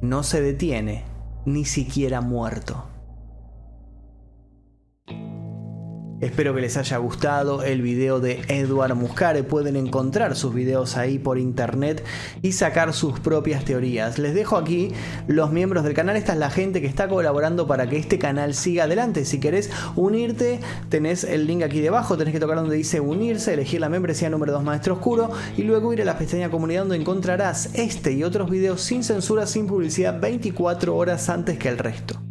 No 0.00 0.22
se 0.22 0.40
detiene 0.40 1.04
ni 1.44 1.66
siquiera 1.66 2.22
muerto. 2.22 2.84
Espero 6.20 6.52
que 6.52 6.60
les 6.60 6.76
haya 6.76 6.96
gustado 6.96 7.62
el 7.62 7.80
video 7.80 8.18
de 8.18 8.42
Edward 8.48 8.96
Muscare. 8.96 9.44
Pueden 9.44 9.76
encontrar 9.76 10.34
sus 10.34 10.52
videos 10.52 10.96
ahí 10.96 11.20
por 11.20 11.38
internet 11.38 12.04
y 12.42 12.52
sacar 12.52 12.92
sus 12.92 13.20
propias 13.20 13.64
teorías. 13.64 14.18
Les 14.18 14.34
dejo 14.34 14.56
aquí 14.56 14.90
los 15.28 15.52
miembros 15.52 15.84
del 15.84 15.94
canal. 15.94 16.16
Esta 16.16 16.32
es 16.32 16.38
la 16.40 16.50
gente 16.50 16.80
que 16.80 16.88
está 16.88 17.06
colaborando 17.06 17.68
para 17.68 17.88
que 17.88 17.98
este 17.98 18.18
canal 18.18 18.54
siga 18.54 18.84
adelante. 18.84 19.24
Si 19.24 19.38
querés 19.38 19.70
unirte, 19.94 20.58
tenés 20.88 21.22
el 21.22 21.46
link 21.46 21.62
aquí 21.62 21.80
debajo. 21.80 22.18
Tenés 22.18 22.34
que 22.34 22.40
tocar 22.40 22.56
donde 22.56 22.74
dice 22.74 22.98
unirse, 22.98 23.54
elegir 23.54 23.80
la 23.80 23.88
membresía 23.88 24.28
número 24.28 24.52
2 24.54 24.64
Maestro 24.64 24.94
Oscuro 24.94 25.30
y 25.56 25.62
luego 25.62 25.92
ir 25.92 26.02
a 26.02 26.04
la 26.04 26.18
pestaña 26.18 26.50
comunidad 26.50 26.80
donde 26.80 26.96
encontrarás 26.96 27.70
este 27.74 28.10
y 28.10 28.24
otros 28.24 28.50
videos 28.50 28.80
sin 28.80 29.04
censura, 29.04 29.46
sin 29.46 29.68
publicidad, 29.68 30.20
24 30.20 30.96
horas 30.96 31.28
antes 31.28 31.58
que 31.58 31.68
el 31.68 31.78
resto. 31.78 32.27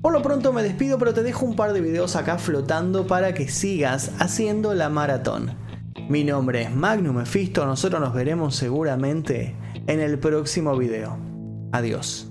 Por 0.00 0.14
lo 0.14 0.22
pronto 0.22 0.52
me 0.52 0.62
despido, 0.62 0.98
pero 0.98 1.12
te 1.12 1.22
dejo 1.22 1.44
un 1.44 1.56
par 1.56 1.74
de 1.74 1.82
videos 1.82 2.16
acá 2.16 2.38
flotando 2.38 3.06
para 3.06 3.34
que 3.34 3.48
sigas 3.48 4.12
haciendo 4.18 4.72
la 4.72 4.88
maratón. 4.88 5.56
Mi 6.08 6.24
nombre 6.24 6.62
es 6.62 6.74
Magnum 6.74 7.16
Mephisto, 7.16 7.66
nosotros 7.66 8.00
nos 8.00 8.14
veremos 8.14 8.56
seguramente 8.56 9.54
en 9.86 10.00
el 10.00 10.18
próximo 10.18 10.76
video. 10.76 11.18
Adiós. 11.72 12.28